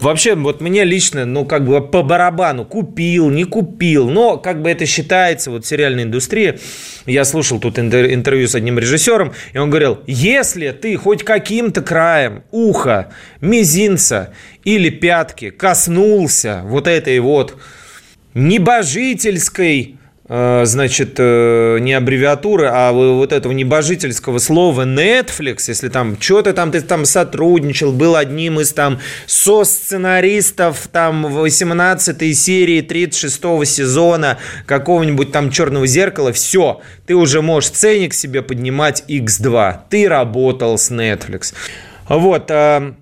Вообще, 0.00 0.34
вот 0.34 0.60
мне 0.60 0.84
лично, 0.84 1.24
ну, 1.24 1.44
как 1.44 1.64
бы 1.66 1.80
по 1.80 2.02
барабану, 2.02 2.64
купил, 2.64 3.29
не 3.30 3.44
купил, 3.44 4.10
но 4.10 4.36
как 4.36 4.60
бы 4.62 4.70
это 4.70 4.86
считается 4.86 5.50
вот 5.50 5.64
в 5.64 5.68
сериальной 5.68 6.02
индустрии. 6.02 6.58
Я 7.06 7.24
слушал 7.24 7.60
тут 7.60 7.78
интервью 7.78 8.48
с 8.48 8.54
одним 8.54 8.78
режиссером, 8.78 9.32
и 9.52 9.58
он 9.58 9.70
говорил, 9.70 10.00
если 10.06 10.70
ты 10.72 10.96
хоть 10.96 11.24
каким-то 11.24 11.82
краем 11.82 12.42
уха, 12.50 13.12
мизинца 13.40 14.34
или 14.64 14.90
пятки 14.90 15.50
коснулся 15.50 16.62
вот 16.64 16.86
этой 16.86 17.18
вот 17.20 17.56
небожительской 18.34 19.99
значит, 20.30 21.16
э, 21.18 21.78
не 21.80 21.92
аббревиатуры, 21.92 22.68
а 22.72 22.92
вот 22.92 23.32
этого 23.32 23.50
небожительского 23.50 24.38
слова 24.38 24.82
Netflix, 24.82 25.64
если 25.66 25.88
там 25.88 26.16
что-то 26.20 26.52
там 26.52 26.70
ты 26.70 26.80
там 26.82 27.04
сотрудничал, 27.04 27.90
был 27.90 28.14
одним 28.14 28.60
из 28.60 28.72
там 28.72 29.00
со-сценаристов 29.26 30.86
там 30.92 31.24
18 31.24 32.38
серии 32.38 32.80
36 32.80 33.40
сезона 33.66 34.38
какого-нибудь 34.66 35.32
там 35.32 35.50
черного 35.50 35.88
зеркала, 35.88 36.32
все, 36.32 36.80
ты 37.06 37.16
уже 37.16 37.42
можешь 37.42 37.70
ценник 37.70 38.14
себе 38.14 38.42
поднимать 38.42 39.02
x2. 39.08 39.78
Ты 39.90 40.08
работал 40.08 40.78
с 40.78 40.92
Netflix. 40.92 41.54
Вот, 42.08 42.52
э, 42.52 42.94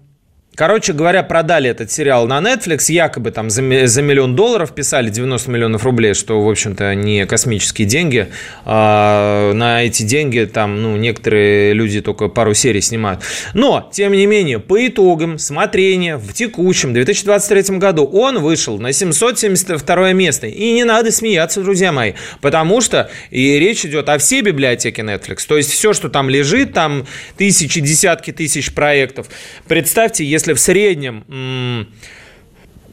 Короче 0.58 0.92
говоря, 0.92 1.22
продали 1.22 1.70
этот 1.70 1.92
сериал 1.92 2.26
на 2.26 2.40
Netflix, 2.40 2.90
якобы 2.90 3.30
там 3.30 3.48
за, 3.48 3.86
за 3.86 4.02
миллион 4.02 4.34
долларов 4.34 4.74
писали 4.74 5.08
90 5.08 5.48
миллионов 5.52 5.84
рублей, 5.84 6.14
что, 6.14 6.42
в 6.42 6.50
общем-то, 6.50 6.96
не 6.96 7.26
космические 7.26 7.86
деньги. 7.86 8.26
А 8.64 9.52
на 9.52 9.84
эти 9.84 10.02
деньги 10.02 10.50
там, 10.52 10.82
ну, 10.82 10.96
некоторые 10.96 11.74
люди 11.74 12.00
только 12.00 12.26
пару 12.26 12.54
серий 12.54 12.80
снимают. 12.80 13.20
Но, 13.54 13.88
тем 13.92 14.10
не 14.14 14.26
менее, 14.26 14.58
по 14.58 14.84
итогам 14.84 15.38
смотрения 15.38 16.16
в 16.16 16.32
текущем 16.32 16.92
2023 16.92 17.78
году 17.78 18.04
он 18.04 18.40
вышел 18.40 18.80
на 18.80 18.92
772 18.92 20.12
место. 20.12 20.48
И 20.48 20.72
не 20.72 20.82
надо 20.82 21.12
смеяться, 21.12 21.62
друзья 21.62 21.92
мои, 21.92 22.14
потому 22.40 22.80
что 22.80 23.08
и 23.30 23.60
речь 23.60 23.86
идет 23.86 24.08
о 24.08 24.18
всей 24.18 24.42
библиотеке 24.42 25.02
Netflix. 25.02 25.46
То 25.46 25.56
есть 25.56 25.70
все, 25.70 25.92
что 25.92 26.08
там 26.08 26.28
лежит, 26.28 26.72
там 26.72 27.06
тысячи, 27.36 27.80
десятки 27.80 28.32
тысяч 28.32 28.74
проектов. 28.74 29.28
Представьте, 29.68 30.24
если 30.24 30.47
если 30.48 30.54
в 30.54 30.60
среднем 30.60 31.88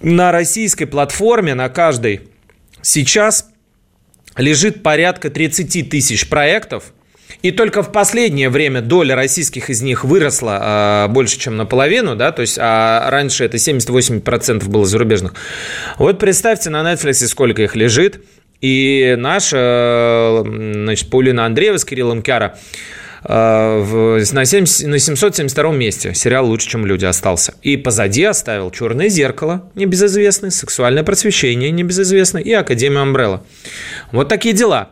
на 0.02 0.32
российской 0.32 0.86
платформе, 0.86 1.54
на 1.56 1.70
каждой, 1.70 2.22
сейчас 2.82 3.50
лежит 4.36 4.84
порядка 4.84 5.30
30 5.30 5.89
тысяч 5.89 6.28
проектов, 6.28 6.94
и 7.41 7.52
только 7.52 7.82
в 7.82 7.91
последнее 7.91 8.50
время 8.50 8.82
доля 8.82 9.15
российских 9.15 9.70
из 9.70 9.82
них 9.82 10.04
выросла 10.04 11.06
э, 11.08 11.12
больше, 11.12 11.39
чем 11.39 11.58
наполовину, 11.58 12.15
да, 12.15 12.32
то 12.32 12.41
есть 12.41 12.58
а 12.60 13.10
раньше 13.10 13.46
это 13.46 13.58
78% 13.58 14.68
было 14.68 14.86
зарубежных. 14.86 15.34
Вот 15.98 16.20
представьте 16.20 16.70
на 16.70 16.82
Netflix, 16.82 17.26
сколько 17.28 17.62
их 17.62 17.76
лежит. 17.76 18.24
И 18.62 19.15
наша, 19.18 20.44
значит, 20.46 21.10
Паулина 21.10 21.46
Андреева 21.46 21.78
с 21.78 21.86
Кириллом 21.86 22.22
Кяра 22.22 22.58
Э, 23.27 24.23
на, 24.33 24.45
70, 24.45 24.88
на 24.88 24.99
772 24.99 25.71
месте 25.71 26.13
сериал 26.13 26.45
«Лучше, 26.45 26.69
чем 26.69 26.85
люди» 26.85 27.05
остался. 27.05 27.55
И 27.63 27.75
позади 27.75 28.23
оставил 28.23 28.69
«Черное 28.71 29.09
зеркало», 29.09 29.71
небезызвестный, 29.75 30.51
«Сексуальное 30.51 31.03
просвещение», 31.03 31.71
небезызвестный, 31.71 32.43
и 32.43 32.53
«Академия 32.53 32.99
Амбрелла». 32.99 33.43
Вот 34.11 34.29
такие 34.29 34.53
дела. 34.53 34.91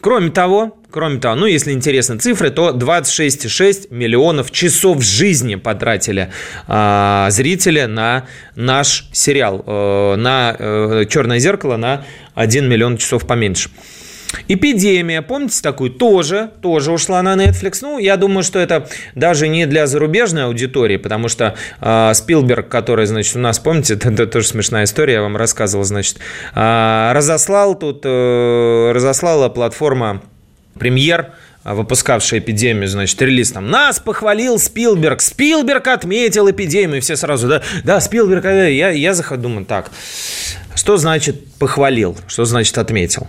Кроме 0.00 0.30
того, 0.30 0.78
кроме 0.90 1.18
того, 1.18 1.34
ну, 1.34 1.46
если 1.46 1.72
интересны 1.72 2.18
цифры, 2.18 2.50
то 2.50 2.70
26,6 2.70 3.88
миллионов 3.90 4.52
часов 4.52 5.02
жизни 5.02 5.56
потратили 5.56 6.30
э, 6.68 7.26
зрители 7.30 7.82
на 7.82 8.26
наш 8.54 9.08
сериал, 9.12 9.64
э, 9.66 10.14
на 10.16 10.54
э, 10.56 11.04
«Черное 11.08 11.40
зеркало» 11.40 11.76
на 11.76 12.04
1 12.34 12.68
миллион 12.68 12.98
часов 12.98 13.26
поменьше. 13.26 13.70
Эпидемия, 14.48 15.22
помните 15.22 15.60
такую, 15.62 15.90
тоже, 15.90 16.50
тоже 16.62 16.92
ушла 16.92 17.22
на 17.22 17.34
Netflix. 17.34 17.78
Ну, 17.82 17.98
я 17.98 18.16
думаю, 18.16 18.42
что 18.42 18.58
это 18.58 18.88
даже 19.14 19.48
не 19.48 19.66
для 19.66 19.86
зарубежной 19.86 20.44
аудитории, 20.44 20.96
потому 20.96 21.28
что 21.28 21.54
э, 21.80 22.12
Спилберг, 22.14 22.68
который, 22.68 23.06
значит, 23.06 23.36
у 23.36 23.40
нас, 23.40 23.58
помните, 23.58 23.94
это, 23.96 24.10
это 24.10 24.26
тоже 24.26 24.48
смешная 24.48 24.84
история, 24.84 25.14
я 25.14 25.22
вам 25.22 25.36
рассказывал, 25.36 25.84
значит, 25.84 26.18
э, 26.54 27.12
разослал 27.12 27.78
тут, 27.78 28.02
э, 28.04 28.92
разослала 28.92 29.48
платформа 29.48 30.22
премьер, 30.78 31.32
выпускавшая 31.64 32.40
эпидемию, 32.40 32.88
значит, 32.88 33.20
релиз 33.20 33.52
там, 33.52 33.68
нас 33.68 33.98
похвалил 33.98 34.58
Спилберг, 34.58 35.20
Спилберг 35.20 35.88
отметил 35.88 36.48
эпидемию, 36.48 37.02
все 37.02 37.16
сразу, 37.16 37.48
да, 37.48 37.62
да, 37.82 38.00
Спилберг, 38.00 38.44
я, 38.44 38.90
я 38.90 39.14
захожу, 39.14 39.42
думаю, 39.42 39.66
так, 39.66 39.90
что 40.74 40.96
значит 40.96 41.44
похвалил, 41.54 42.16
что 42.28 42.44
значит 42.44 42.78
отметил? 42.78 43.26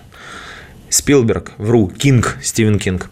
Спилберг, 0.90 1.54
вру, 1.58 1.88
Кинг, 1.88 2.38
Стивен 2.42 2.80
Кинг 2.80 3.10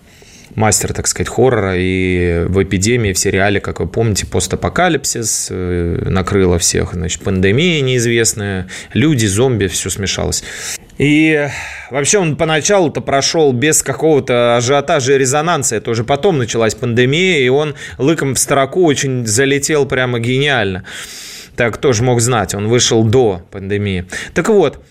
мастер, 0.56 0.94
так 0.94 1.08
сказать, 1.08 1.28
хоррора, 1.28 1.74
и 1.78 2.46
в 2.48 2.64
«Эпидемии», 2.64 3.14
в 3.14 3.20
сериале, 3.20 3.60
как 3.60 3.80
вы 3.80 3.88
помните, 3.88 4.26
постапокалипсис, 4.26 5.50
э, 5.52 6.04
накрыло 6.06 6.58
всех, 6.60 6.94
значит, 6.94 7.22
пандемия 7.22 7.82
неизвестная, 7.82 8.68
люди, 8.94 9.26
зомби, 9.26 9.68
все 9.68 9.90
смешалось. 9.90 10.44
И 10.98 11.50
вообще 11.92 12.20
он 12.20 12.38
поначалу-то 12.38 13.02
прошел 13.02 13.52
без 13.52 13.84
какого-то 13.84 14.56
ажиотажа 14.56 15.16
и 15.16 15.18
резонанса. 15.18 15.76
Это 15.76 15.92
уже 15.92 16.06
потом 16.06 16.38
началась 16.38 16.74
пандемия, 16.74 17.40
и 17.40 17.50
он 17.50 17.76
лыком 17.98 18.36
в 18.36 18.40
строку 18.40 18.86
очень 18.86 19.26
залетел 19.28 19.86
прямо 19.86 20.20
гениально. 20.20 20.86
Так 21.58 21.76
кто 21.76 21.92
же 21.92 22.04
мог 22.04 22.22
знать, 22.22 22.56
он 22.56 22.70
вышел 22.70 23.04
до 23.04 23.42
пандемии. 23.52 24.06
Так 24.34 24.48
вот, 24.48 24.82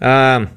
а, 0.00 0.48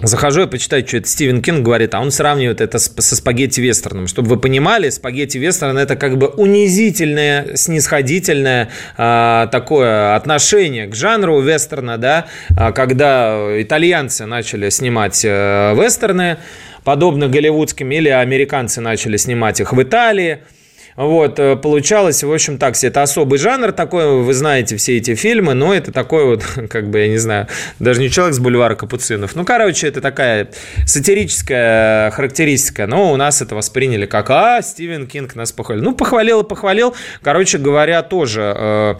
Захожу 0.00 0.40
я 0.40 0.46
почитать, 0.46 0.88
что 0.88 0.96
это 0.96 1.08
Стивен 1.08 1.42
Кинг 1.42 1.62
говорит, 1.64 1.94
а 1.94 2.00
он 2.00 2.10
сравнивает 2.10 2.60
это 2.60 2.78
со 2.78 3.16
спагетти-вестерном. 3.16 4.06
Чтобы 4.06 4.30
вы 4.30 4.36
понимали, 4.38 4.88
спагетти-вестерн– 4.88 5.76
это 5.78 5.96
как 5.96 6.16
бы 6.16 6.28
унизительное, 6.28 7.56
снисходительное 7.56 8.70
а, 8.96 9.48
такое 9.48 10.16
отношение 10.16 10.86
к 10.86 10.94
жанру 10.94 11.40
вестерна, 11.40 11.98
да, 11.98 12.26
а, 12.56 12.72
когда 12.72 13.60
итальянцы 13.60 14.24
начали 14.24 14.70
снимать 14.70 15.22
а, 15.26 15.74
вестерны, 15.74 16.38
подобно 16.84 17.28
голливудским, 17.28 17.90
или 17.92 18.08
американцы 18.08 18.80
начали 18.80 19.18
снимать 19.18 19.60
их 19.60 19.72
в 19.72 19.82
Италии– 19.82 20.38
вот, 20.96 21.38
э, 21.38 21.56
получалось, 21.56 22.22
в 22.22 22.32
общем, 22.32 22.58
так 22.58 22.76
себе. 22.76 22.90
Это 22.90 23.02
особый 23.02 23.38
жанр 23.38 23.72
такой, 23.72 24.22
вы 24.22 24.34
знаете 24.34 24.76
все 24.76 24.98
эти 24.98 25.14
фильмы, 25.14 25.54
но 25.54 25.74
это 25.74 25.92
такой 25.92 26.24
вот, 26.24 26.42
как 26.70 26.90
бы, 26.90 27.00
я 27.00 27.08
не 27.08 27.18
знаю, 27.18 27.48
даже 27.78 28.00
не 28.00 28.10
человек 28.10 28.34
с 28.34 28.38
бульвара 28.38 28.74
Капуцинов. 28.74 29.34
Ну, 29.34 29.44
короче, 29.44 29.88
это 29.88 30.00
такая 30.00 30.48
сатирическая 30.86 32.10
характеристика. 32.10 32.86
Но 32.86 33.12
у 33.12 33.16
нас 33.16 33.40
это 33.40 33.54
восприняли 33.54 34.06
как, 34.06 34.30
а, 34.30 34.60
Стивен 34.62 35.06
Кинг 35.06 35.34
нас 35.34 35.52
похвалил. 35.52 35.82
Ну, 35.82 35.94
похвалил 35.94 36.42
и 36.42 36.48
похвалил. 36.48 36.94
Короче 37.22 37.58
говоря, 37.58 38.02
тоже... 38.02 38.54
Э, 38.56 38.94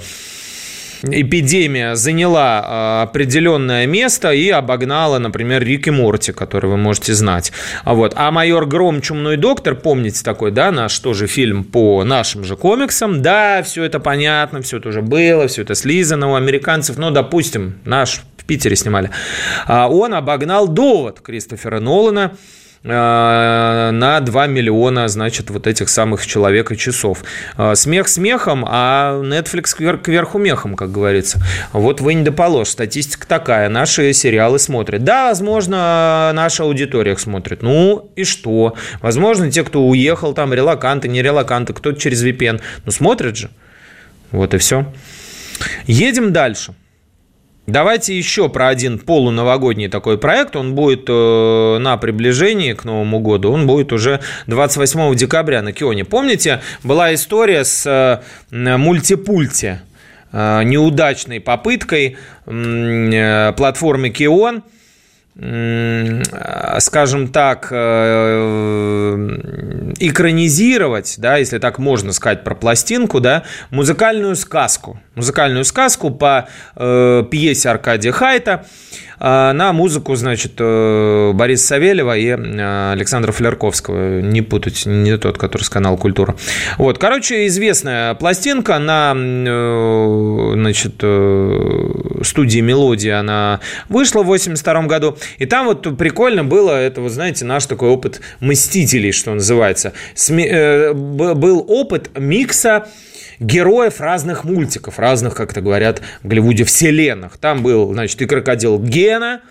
эпидемия 1.02 1.94
заняла 1.96 2.62
а, 2.64 3.02
определенное 3.02 3.86
место 3.86 4.32
и 4.32 4.48
обогнала, 4.50 5.18
например, 5.18 5.62
Рик 5.62 5.88
и 5.88 5.90
Морти, 5.90 6.32
который 6.32 6.70
вы 6.70 6.76
можете 6.76 7.14
знать. 7.14 7.52
А, 7.84 7.94
вот. 7.94 8.12
а 8.16 8.30
майор 8.30 8.66
Гром, 8.66 9.00
Чумной 9.00 9.36
доктор, 9.36 9.74
помните 9.74 10.22
такой, 10.22 10.50
да, 10.50 10.70
наш 10.70 10.98
тоже 10.98 11.26
фильм 11.26 11.64
по 11.64 12.04
нашим 12.04 12.44
же 12.44 12.56
комиксам, 12.56 13.22
да, 13.22 13.62
все 13.62 13.84
это 13.84 14.00
понятно, 14.00 14.62
все 14.62 14.78
это 14.78 14.90
уже 14.90 15.02
было, 15.02 15.46
все 15.48 15.62
это 15.62 15.74
слизано 15.74 16.32
у 16.32 16.34
американцев, 16.34 16.96
но, 16.96 17.10
допустим, 17.10 17.74
наш 17.84 18.22
в 18.36 18.44
Питере 18.44 18.76
снимали, 18.76 19.10
а, 19.66 19.88
он 19.88 20.14
обогнал 20.14 20.68
довод 20.68 21.20
Кристофера 21.20 21.80
Нолана, 21.80 22.36
на 22.84 24.18
2 24.20 24.46
миллиона, 24.48 25.06
значит, 25.06 25.50
вот 25.50 25.66
этих 25.66 25.88
самых 25.88 26.26
человека 26.26 26.76
часов. 26.76 27.22
Э, 27.56 27.76
смех 27.76 28.08
смехом, 28.08 28.64
а 28.66 29.20
Netflix 29.22 29.76
кверху 30.02 30.38
мехом, 30.38 30.74
как 30.74 30.90
говорится. 30.90 31.40
Вот 31.72 32.00
вы 32.00 32.14
не 32.14 32.24
доположь. 32.24 32.68
Статистика 32.68 33.26
такая. 33.26 33.68
Наши 33.68 34.12
сериалы 34.12 34.58
смотрят. 34.58 35.04
Да, 35.04 35.28
возможно, 35.28 36.32
наша 36.34 36.64
аудитория 36.64 37.12
их 37.12 37.20
смотрит. 37.20 37.62
Ну 37.62 38.10
и 38.16 38.24
что? 38.24 38.74
Возможно, 39.00 39.50
те, 39.50 39.62
кто 39.62 39.86
уехал, 39.86 40.34
там 40.34 40.52
релаканты, 40.52 41.06
не 41.06 41.22
релаканты, 41.22 41.74
кто-то 41.74 42.00
через 42.00 42.24
VPN. 42.24 42.60
Ну 42.84 42.90
смотрят 42.90 43.36
же. 43.36 43.50
Вот 44.32 44.54
и 44.54 44.58
все. 44.58 44.92
Едем 45.86 46.32
дальше. 46.32 46.74
Давайте 47.66 48.18
еще 48.18 48.48
про 48.48 48.68
один 48.68 48.98
полуновогодний 48.98 49.88
такой 49.88 50.18
проект. 50.18 50.56
Он 50.56 50.74
будет 50.74 51.04
э, 51.08 51.78
на 51.78 51.96
приближении 51.96 52.72
к 52.72 52.84
Новому 52.84 53.20
году. 53.20 53.52
Он 53.52 53.68
будет 53.68 53.92
уже 53.92 54.20
28 54.48 55.14
декабря 55.14 55.62
на 55.62 55.72
Кионе. 55.72 56.04
Помните, 56.04 56.60
была 56.82 57.14
история 57.14 57.64
с 57.64 57.86
э, 57.86 58.76
мультипульти, 58.76 59.80
э, 60.32 60.62
неудачной 60.64 61.40
попыткой 61.40 62.16
э, 62.46 63.52
платформы 63.56 64.10
Кион– 64.10 64.64
скажем 65.34 67.28
так, 67.28 67.68
э, 67.70 69.38
экранизировать, 69.98 71.14
да, 71.18 71.38
если 71.38 71.58
так 71.58 71.78
можно 71.78 72.12
сказать 72.12 72.44
про 72.44 72.54
пластинку, 72.54 73.20
да, 73.20 73.44
музыкальную 73.70 74.36
сказку. 74.36 75.00
Музыкальную 75.14 75.64
сказку 75.64 76.10
по 76.10 76.48
э, 76.76 77.24
пьесе 77.30 77.68
Аркадия 77.70 78.12
Хайта 78.12 78.66
э, 79.20 79.52
на 79.52 79.72
музыку, 79.72 80.14
значит, 80.16 80.54
э, 80.58 81.32
Бориса 81.34 81.66
Савельева 81.66 82.16
и 82.16 82.28
э, 82.28 82.92
Александра 82.92 83.30
Флерковского. 83.32 84.20
Не 84.20 84.42
путать, 84.42 84.84
не 84.86 85.16
тот, 85.18 85.38
который 85.38 85.62
с 85.62 85.68
канала 85.68 85.96
«Культура». 85.96 86.34
Вот, 86.78 86.98
короче, 86.98 87.46
известная 87.46 88.14
пластинка 88.14 88.78
на, 88.78 89.14
э, 89.14 90.52
значит, 90.54 90.94
э, 91.02 92.20
студии 92.22 92.60
«Мелодия» 92.60 93.20
она 93.20 93.60
вышла 93.88 94.22
в 94.22 94.26
82 94.26 94.82
году. 94.86 95.18
И 95.38 95.46
там 95.46 95.66
вот 95.66 95.96
прикольно 95.96 96.44
было, 96.44 96.72
это, 96.72 97.00
вот 97.00 97.12
знаете, 97.12 97.44
наш 97.44 97.66
такой 97.66 97.88
опыт 97.88 98.20
«Мстителей», 98.40 99.12
что 99.12 99.34
называется. 99.34 99.92
Сме- 100.14 100.48
э, 100.48 100.92
был 100.92 101.64
опыт 101.68 102.10
микса 102.18 102.88
героев 103.40 104.00
разных 104.00 104.44
мультиков, 104.44 104.98
разных, 104.98 105.34
как 105.34 105.52
это 105.52 105.60
говорят 105.60 106.02
в 106.22 106.28
Голливуде, 106.28 106.64
вселенных. 106.64 107.38
Там 107.38 107.62
был, 107.62 107.92
значит, 107.92 108.20
и 108.22 108.26
крокодил 108.26 108.78
Гена, 108.78 109.42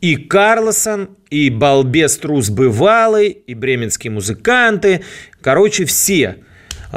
и 0.00 0.16
Карлосон, 0.16 1.10
и 1.30 1.50
балбес 1.50 2.18
трус 2.18 2.50
бывалый, 2.50 3.28
и 3.28 3.54
бременские 3.54 4.10
музыканты. 4.10 5.02
Короче, 5.40 5.84
все. 5.84 6.36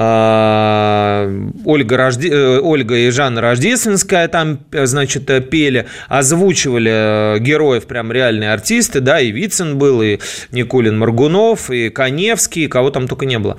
А, 0.02 1.30
Ольга, 1.66 1.98
Рожде... 1.98 2.30
Э, 2.30 2.60
Ольга 2.62 2.96
и 2.96 3.10
Жанна 3.10 3.42
Рождественская 3.42 4.30
там, 4.30 4.60
значит, 4.72 5.26
пели, 5.50 5.88
озвучивали 6.08 7.36
э, 7.36 7.40
героев 7.40 7.86
прям 7.86 8.10
реальные 8.10 8.54
артисты, 8.54 9.02
да, 9.02 9.20
и 9.20 9.30
Вицин 9.32 9.78
был, 9.78 10.02
и 10.02 10.20
Никулин 10.54 10.98
Маргунов, 10.98 11.70
и 11.70 11.90
Коневский, 11.90 12.70
кого 12.70 12.92
там 12.92 13.10
только 13.10 13.26
не 13.26 13.40
было. 13.40 13.58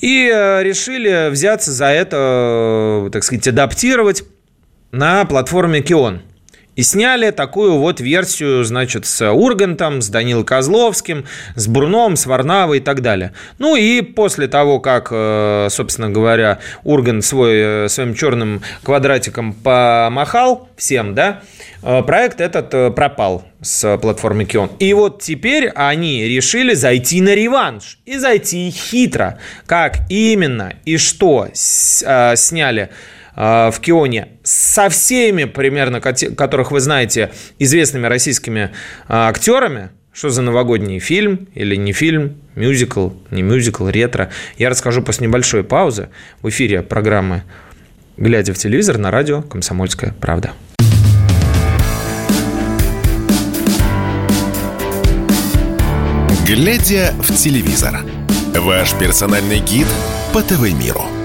И 0.00 0.28
э, 0.34 0.64
решили 0.64 1.30
взяться 1.30 1.70
за 1.70 1.86
это, 1.86 3.08
так 3.12 3.22
сказать, 3.22 3.46
адаптировать 3.46 4.24
на 4.90 5.24
платформе 5.26 5.80
Кион. 5.80 6.22
И 6.78 6.84
сняли 6.84 7.32
такую 7.32 7.76
вот 7.76 7.98
версию, 7.98 8.62
значит, 8.62 9.04
с 9.04 9.28
Ургантом, 9.32 10.00
с 10.00 10.08
Данилом 10.10 10.44
Козловским, 10.44 11.24
с 11.56 11.66
Бурном, 11.66 12.14
с 12.14 12.24
Варнавой 12.24 12.78
и 12.78 12.80
так 12.80 13.02
далее. 13.02 13.32
Ну 13.58 13.74
и 13.74 14.00
после 14.00 14.46
того, 14.46 14.78
как, 14.78 15.08
э, 15.10 15.66
собственно 15.70 16.08
говоря, 16.08 16.60
Ургант 16.84 17.24
свой, 17.24 17.86
э, 17.86 17.88
своим 17.88 18.14
черным 18.14 18.62
квадратиком 18.84 19.54
помахал 19.54 20.68
всем, 20.76 21.16
да, 21.16 21.40
э, 21.82 22.00
проект 22.04 22.40
этот 22.40 22.94
пропал 22.94 23.42
с 23.60 23.98
платформы 23.98 24.44
Кион. 24.44 24.70
И 24.78 24.94
вот 24.94 25.20
теперь 25.20 25.70
они 25.70 26.28
решили 26.28 26.74
зайти 26.74 27.20
на 27.20 27.34
реванш. 27.34 27.98
И 28.06 28.18
зайти 28.18 28.70
хитро. 28.70 29.40
Как 29.66 30.08
именно 30.08 30.74
и 30.84 30.96
что 30.96 31.48
сняли 31.52 32.90
в 33.38 33.76
Кионе. 33.80 34.28
Со 34.42 34.88
всеми 34.88 35.44
примерно, 35.44 36.00
которых 36.00 36.72
вы 36.72 36.80
знаете, 36.80 37.30
известными 37.60 38.06
российскими 38.06 38.70
а, 39.06 39.28
актерами, 39.28 39.90
что 40.12 40.30
за 40.30 40.42
новогодний 40.42 40.98
фильм 40.98 41.48
или 41.54 41.76
не 41.76 41.92
фильм, 41.92 42.38
мюзикл, 42.56 43.10
не 43.30 43.42
мюзикл, 43.42 43.86
ретро, 43.86 44.30
я 44.56 44.70
расскажу 44.70 45.02
после 45.02 45.28
небольшой 45.28 45.62
паузы. 45.62 46.08
В 46.42 46.48
эфире 46.48 46.82
программы 46.82 47.44
«Глядя 48.16 48.52
в 48.52 48.58
телевизор» 48.58 48.98
на 48.98 49.12
радио 49.12 49.42
«Комсомольская 49.42 50.12
правда». 50.20 50.50
«Глядя 56.44 57.12
в 57.20 57.32
телевизор»– 57.36 58.00
ваш 58.56 58.94
персональный 58.94 59.60
гид 59.60 59.86
по 60.32 60.42
ТВ-миру– 60.42 61.04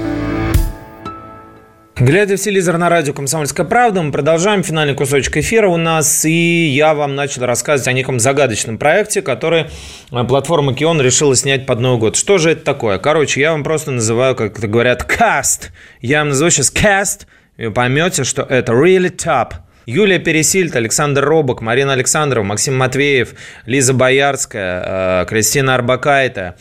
Глядя 1.95 2.37
в 2.37 2.39
телевизор 2.39 2.79
на 2.79 2.89
радио 2.89 3.13
«Комсомольская 3.13 3.67
правда», 3.67 4.01
мы 4.01 4.11
продолжаем 4.11 4.63
финальный 4.63 4.95
кусочек 4.95 5.37
эфира 5.37 5.67
у 5.67 5.77
нас, 5.77 6.25
и 6.25 6.65
я 6.69 6.95
вам 6.95 7.13
начал 7.13 7.45
рассказывать 7.45 7.87
о 7.87 7.93
неком 7.93 8.19
загадочном 8.19 8.79
проекте, 8.79 9.21
который 9.21 9.67
э, 10.11 10.23
платформа 10.23 10.73
Кион 10.73 10.99
решила 10.99 11.35
снять 11.35 11.67
под 11.67 11.81
Новый 11.81 11.99
год. 11.99 12.15
Что 12.15 12.39
же 12.39 12.49
это 12.49 12.65
такое? 12.65 12.97
Короче, 12.97 13.41
я 13.41 13.51
вам 13.51 13.63
просто 13.63 13.91
называю, 13.91 14.35
как 14.35 14.57
это 14.57 14.67
говорят, 14.67 15.03
каст. 15.03 15.71
Я 16.01 16.19
вам 16.19 16.29
назову 16.29 16.49
сейчас 16.49 16.71
каст, 16.71 17.27
и 17.57 17.69
поймете, 17.69 18.23
что 18.23 18.41
это 18.41 18.71
really 18.71 19.15
top. 19.15 19.53
Юлия 19.85 20.17
Пересильд, 20.17 20.75
Александр 20.75 21.23
Робок, 21.23 21.61
Марина 21.61 21.93
Александрова, 21.93 22.43
Максим 22.43 22.75
Матвеев, 22.75 23.35
Лиза 23.67 23.93
Боярская, 23.93 25.21
э, 25.21 25.25
Кристина 25.29 25.75
Арбакайта, 25.75 26.55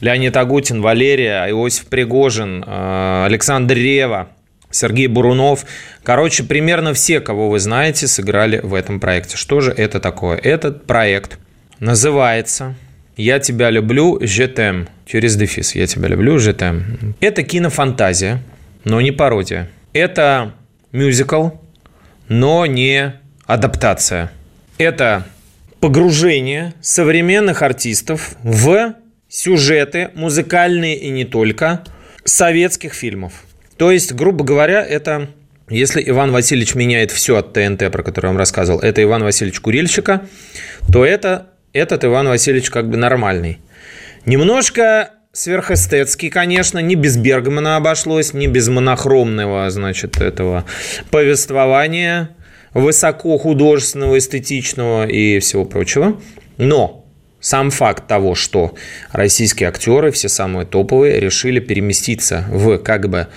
Леонид 0.00 0.36
Агутин, 0.36 0.80
Валерия, 0.80 1.44
Иосиф 1.50 1.86
Пригожин, 1.86 2.62
э, 2.64 3.24
Александр 3.26 3.74
Рева– 3.74 4.28
Сергей 4.70 5.06
Бурунов. 5.06 5.64
Короче, 6.02 6.44
примерно 6.44 6.92
все, 6.94 7.20
кого 7.20 7.48
вы 7.48 7.58
знаете, 7.58 8.06
сыграли 8.06 8.60
в 8.62 8.74
этом 8.74 9.00
проекте. 9.00 9.36
Что 9.36 9.60
же 9.60 9.72
это 9.72 10.00
такое? 10.00 10.36
Этот 10.36 10.86
проект 10.86 11.38
называется 11.78 12.74
«Я 13.16 13.38
тебя 13.38 13.70
люблю, 13.70 14.18
жетем». 14.20 14.88
Через 15.06 15.36
дефис 15.36 15.74
«Я 15.74 15.86
тебя 15.86 16.08
люблю, 16.08 16.38
жетем». 16.38 17.14
Это 17.20 17.42
кинофантазия, 17.42 18.42
но 18.84 19.00
не 19.00 19.12
пародия. 19.12 19.70
Это 19.92 20.52
мюзикл, 20.92 21.50
но 22.28 22.66
не 22.66 23.14
адаптация. 23.46 24.32
Это 24.78 25.26
погружение 25.80 26.74
современных 26.80 27.62
артистов 27.62 28.36
в 28.42 28.94
сюжеты, 29.28 30.10
музыкальные 30.14 30.96
и 30.96 31.10
не 31.10 31.24
только, 31.24 31.84
советских 32.24 32.92
фильмов. 32.92 33.45
То 33.76 33.90
есть, 33.90 34.12
грубо 34.12 34.44
говоря, 34.44 34.84
это 34.84 35.28
если 35.68 36.02
Иван 36.06 36.30
Васильевич 36.30 36.74
меняет 36.74 37.10
все 37.10 37.36
от 37.36 37.52
ТНТ, 37.52 37.90
про 37.90 38.02
который 38.02 38.26
я 38.26 38.30
вам 38.30 38.38
рассказывал, 38.38 38.80
это 38.80 39.02
Иван 39.02 39.24
Васильевич 39.24 39.60
Курильщика, 39.60 40.26
то 40.92 41.04
это, 41.04 41.48
этот 41.72 42.04
Иван 42.04 42.28
Васильевич 42.28 42.70
как 42.70 42.88
бы 42.88 42.96
нормальный. 42.96 43.58
Немножко 44.24 45.10
сверхэстетский, 45.32 46.30
конечно, 46.30 46.78
не 46.78 46.94
без 46.94 47.16
Бергмана 47.16 47.76
обошлось, 47.76 48.32
не 48.32 48.46
без 48.46 48.68
монохромного, 48.68 49.68
значит, 49.70 50.20
этого 50.20 50.64
повествования, 51.10 52.30
высоко 52.72 53.36
художественного, 53.36 54.18
эстетичного 54.18 55.06
и 55.06 55.40
всего 55.40 55.64
прочего. 55.64 56.20
Но 56.58 57.05
сам 57.46 57.70
факт 57.70 58.08
того, 58.08 58.34
что 58.34 58.74
российские 59.12 59.68
актеры, 59.68 60.10
все 60.10 60.28
самые 60.28 60.66
топовые, 60.66 61.20
решили 61.20 61.60
переместиться 61.60 62.44
в 62.50 62.78
как 62.78 63.08
бы 63.08 63.28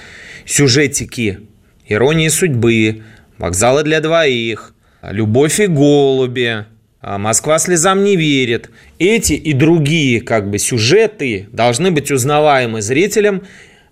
сюжетики 0.48 1.42
«Иронии 1.88 2.28
судьбы», 2.30 3.04
«Вокзалы 3.38 3.84
для 3.84 4.02
двоих», 4.02 4.74
«Любовь 5.04 5.60
и 5.60 5.68
голуби», 5.68 6.66
«Москва 7.04 7.60
слезам 7.60 8.04
не 8.04 8.16
верит». 8.16 8.72
Эти 8.98 9.34
и 9.34 9.54
другие 9.54 10.22
как 10.22 10.50
бы 10.50 10.58
сюжеты 10.58 11.48
должны 11.52 11.92
быть 11.92 12.10
узнаваемы 12.10 12.82
зрителям. 12.82 13.44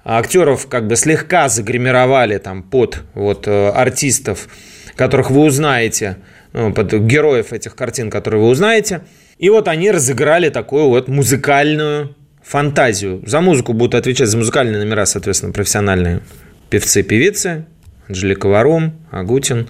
Актеров 0.03 0.65
как 0.67 0.88
бы 0.88 0.95
слегка 0.95 1.47
загримировали 1.47 2.39
там 2.39 2.63
под 2.63 3.03
вот 3.13 3.47
э, 3.47 3.69
артистов, 3.69 4.47
которых 4.95 5.30
вы 5.30 5.41
узнаете, 5.41 6.17
ну, 6.53 6.73
под 6.73 6.91
героев 6.91 7.53
этих 7.53 7.75
картин, 7.75 8.10
которые 8.10 8.41
вы 8.41 8.49
узнаете. 8.49 9.01
И 9.38 9.50
вот 9.50 9.67
они 9.67 9.91
разыграли 9.91 10.50
такую 10.50 10.88
вот 10.88 11.08
музыкальную 11.08 12.15
фантазию. 12.43 13.21
За 13.26 13.41
музыку 13.41 13.73
будут 13.73 13.95
отвечать 13.95 14.30
за 14.30 14.38
музыкальные 14.38 14.84
номера, 14.84 15.06
соответственно, 15.06 15.54
профессиональные 15.54 16.21
певцы-певицы, 16.69 17.65
Анжелика 18.08 18.48
Варум, 18.48 18.94
Агутин, 19.12 19.67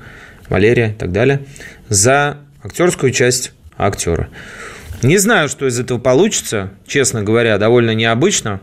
Валерия 0.49 0.91
и 0.91 0.93
так 0.93 1.11
далее, 1.11 1.41
за 1.89 2.37
актерскую 2.63 3.11
часть 3.11 3.51
актера. 3.77 4.29
Не 5.03 5.17
знаю, 5.17 5.49
что 5.49 5.67
из 5.67 5.79
этого 5.79 5.99
получится, 5.99 6.71
честно 6.87 7.23
говоря, 7.23 7.57
довольно 7.57 7.93
необычно. 7.93 8.61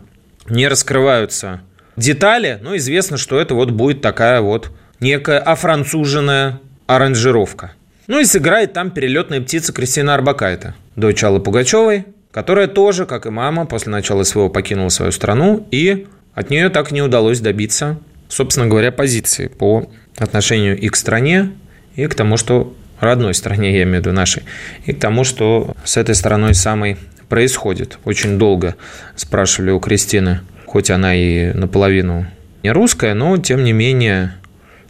Не 0.49 0.67
раскрываются 0.67 1.61
детали, 1.95 2.59
но 2.61 2.75
известно, 2.77 3.17
что 3.17 3.39
это 3.39 3.53
вот 3.53 3.71
будет 3.71 4.01
такая 4.01 4.41
вот 4.41 4.71
некая 4.99 5.39
офранцуженная 5.39 6.59
аранжировка. 6.87 7.73
Ну 8.07 8.19
и 8.19 8.25
сыграет 8.25 8.73
там 8.73 8.91
перелетная 8.91 9.41
птица 9.41 9.73
Кристина 9.73 10.13
Арбакайта, 10.13 10.75
дочь 10.95 11.23
Аллы 11.23 11.39
Пугачевой, 11.39 12.05
которая 12.31 12.67
тоже, 12.67 13.05
как 13.05 13.25
и 13.25 13.29
мама, 13.29 13.65
после 13.65 13.91
начала 13.91 14.23
СВО 14.23 14.49
покинула 14.49 14.89
свою 14.89 15.11
страну, 15.11 15.67
и 15.71 16.07
от 16.33 16.49
нее 16.49 16.69
так 16.69 16.91
не 16.91 17.01
удалось 17.01 17.39
добиться 17.39 17.97
собственно 18.29 18.67
говоря, 18.67 18.91
позиции 18.91 19.47
по 19.47 19.89
отношению 20.17 20.77
и 20.77 20.89
к 20.89 20.95
стране, 20.95 21.51
и 21.95 22.05
к 22.07 22.15
тому, 22.15 22.37
что 22.37 22.75
родной 22.99 23.33
стране, 23.33 23.75
я 23.75 23.83
имею 23.83 23.97
в 23.97 24.05
виду 24.05 24.11
нашей, 24.11 24.43
и 24.85 24.93
к 24.93 24.99
тому, 24.99 25.23
что 25.23 25.75
с 25.83 25.97
этой 25.97 26.15
стороной 26.15 26.53
самой 26.53 26.97
происходит. 27.29 27.97
Очень 28.05 28.37
долго 28.37 28.75
спрашивали 29.15 29.71
у 29.71 29.79
Кристины, 29.79 30.41
хоть 30.65 30.89
она 30.89 31.15
и 31.15 31.53
наполовину 31.53 32.27
не 32.63 32.71
русская, 32.71 33.13
но 33.13 33.37
тем 33.37 33.63
не 33.63 33.73
менее 33.73 34.35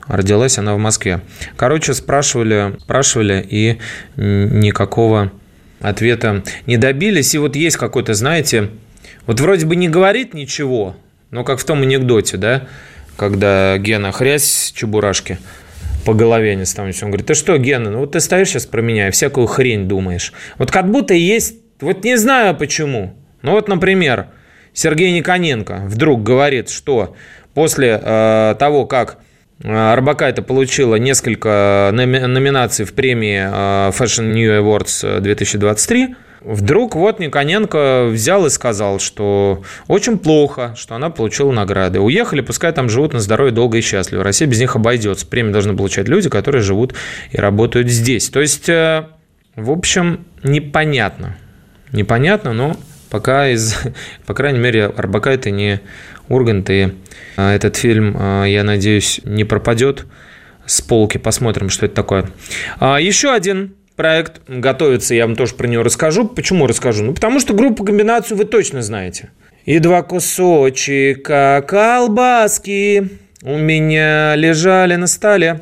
родилась 0.07 0.57
она 0.57 0.75
в 0.75 0.77
Москве. 0.77 1.21
Короче, 1.57 1.93
спрашивали, 1.93 2.77
спрашивали 2.81 3.45
и 3.47 3.77
никакого 4.15 5.31
ответа 5.81 6.43
не 6.65 6.77
добились. 6.77 7.33
И 7.35 7.37
вот 7.37 7.55
есть 7.55 7.77
какой-то, 7.77 8.13
знаете, 8.13 8.69
вот 9.25 9.39
вроде 9.39 9.65
бы 9.65 9.75
не 9.75 9.89
говорит 9.89 10.33
ничего, 10.33 10.95
но 11.31 11.43
как 11.43 11.59
в 11.59 11.65
том 11.65 11.81
анекдоте, 11.81 12.37
да, 12.37 12.67
когда 13.17 13.77
Гена 13.77 14.11
хрясь 14.11 14.71
чебурашки 14.75 15.37
по 16.05 16.13
голове 16.13 16.55
не 16.55 16.65
становится. 16.65 17.05
Он 17.05 17.11
говорит, 17.11 17.27
ты 17.27 17.33
что, 17.33 17.57
Гена, 17.57 17.89
ну 17.89 17.99
вот 17.99 18.11
ты 18.11 18.19
стоишь 18.19 18.49
сейчас 18.49 18.65
про 18.65 18.81
меня 18.81 19.07
и 19.07 19.11
всякую 19.11 19.47
хрень 19.47 19.87
думаешь. 19.87 20.33
Вот 20.57 20.71
как 20.71 20.89
будто 20.89 21.13
есть, 21.13 21.55
вот 21.81 22.03
не 22.03 22.17
знаю 22.17 22.55
почему. 22.55 23.15
Ну 23.41 23.51
вот, 23.51 23.67
например, 23.67 24.27
Сергей 24.73 25.11
Никоненко 25.13 25.83
вдруг 25.85 26.21
говорит, 26.21 26.69
что 26.69 27.15
после 27.53 27.99
э, 28.01 28.55
того, 28.59 28.85
как 28.85 29.17
э, 29.63 29.73
Арбакайте 29.73 30.41
получила 30.41 30.95
несколько 30.95 31.89
номинаций 31.93 32.85
в 32.85 32.93
премии 32.93 33.39
э, 33.39 33.91
Fashion 33.91 34.33
New 34.33 34.51
Awards 34.51 35.19
2023, 35.21 36.15
Вдруг 36.41 36.95
вот 36.95 37.19
Никоненко 37.19 38.05
взял 38.11 38.45
и 38.45 38.51
сказал, 38.51 38.99
что 38.99 39.63
очень 39.87 40.19
плохо, 40.19 40.75
что 40.77 40.93
она 40.93 41.09
получила 41.09 41.51
награды. 41.51 41.99
Уехали, 41.99 42.41
пускай 42.41 42.71
там 42.71 42.87
живут 42.87 43.13
на 43.13 43.19
здоровье 43.19 43.51
долго 43.51 43.79
и 43.79 43.81
счастливо. 43.81 44.23
Россия 44.23 44.47
без 44.47 44.59
них 44.59 44.75
обойдется. 44.75 45.25
Премии 45.25 45.51
должны 45.51 45.75
получать 45.75 46.07
люди, 46.07 46.29
которые 46.29 46.61
живут 46.61 46.93
и 47.31 47.37
работают 47.37 47.89
здесь. 47.89 48.29
То 48.29 48.41
есть, 48.41 48.67
в 48.67 49.71
общем, 49.71 50.25
непонятно. 50.43 51.35
Непонятно, 51.91 52.53
но 52.53 52.77
пока 53.09 53.49
из, 53.49 53.75
по 54.25 54.33
крайней 54.33 54.59
мере, 54.59 54.85
Арбакайте 54.85 55.51
не 55.51 55.81
Ургант, 56.29 56.69
и 56.69 56.93
а, 57.37 57.53
этот 57.53 57.75
фильм, 57.75 58.15
а, 58.19 58.45
я 58.45 58.63
надеюсь, 58.63 59.21
не 59.23 59.43
пропадет 59.43 60.05
с 60.65 60.81
полки. 60.81 61.17
Посмотрим, 61.17 61.69
что 61.69 61.85
это 61.85 61.95
такое. 61.95 62.25
А, 62.79 62.99
еще 62.99 63.31
один 63.31 63.75
проект 63.95 64.41
готовится, 64.47 65.15
я 65.15 65.25
вам 65.25 65.35
тоже 65.35 65.55
про 65.55 65.67
него 65.67 65.83
расскажу. 65.83 66.27
Почему 66.27 66.67
расскажу? 66.67 67.03
Ну, 67.03 67.13
потому 67.13 67.39
что 67.39 67.53
группу 67.53 67.83
комбинацию 67.83 68.37
вы 68.37 68.45
точно 68.45 68.81
знаете. 68.81 69.29
И 69.65 69.79
два 69.79 70.03
кусочка 70.03 71.63
колбаски 71.67 73.09
у 73.41 73.57
меня 73.57 74.35
лежали 74.35 74.95
на 74.95 75.07
столе. 75.07 75.61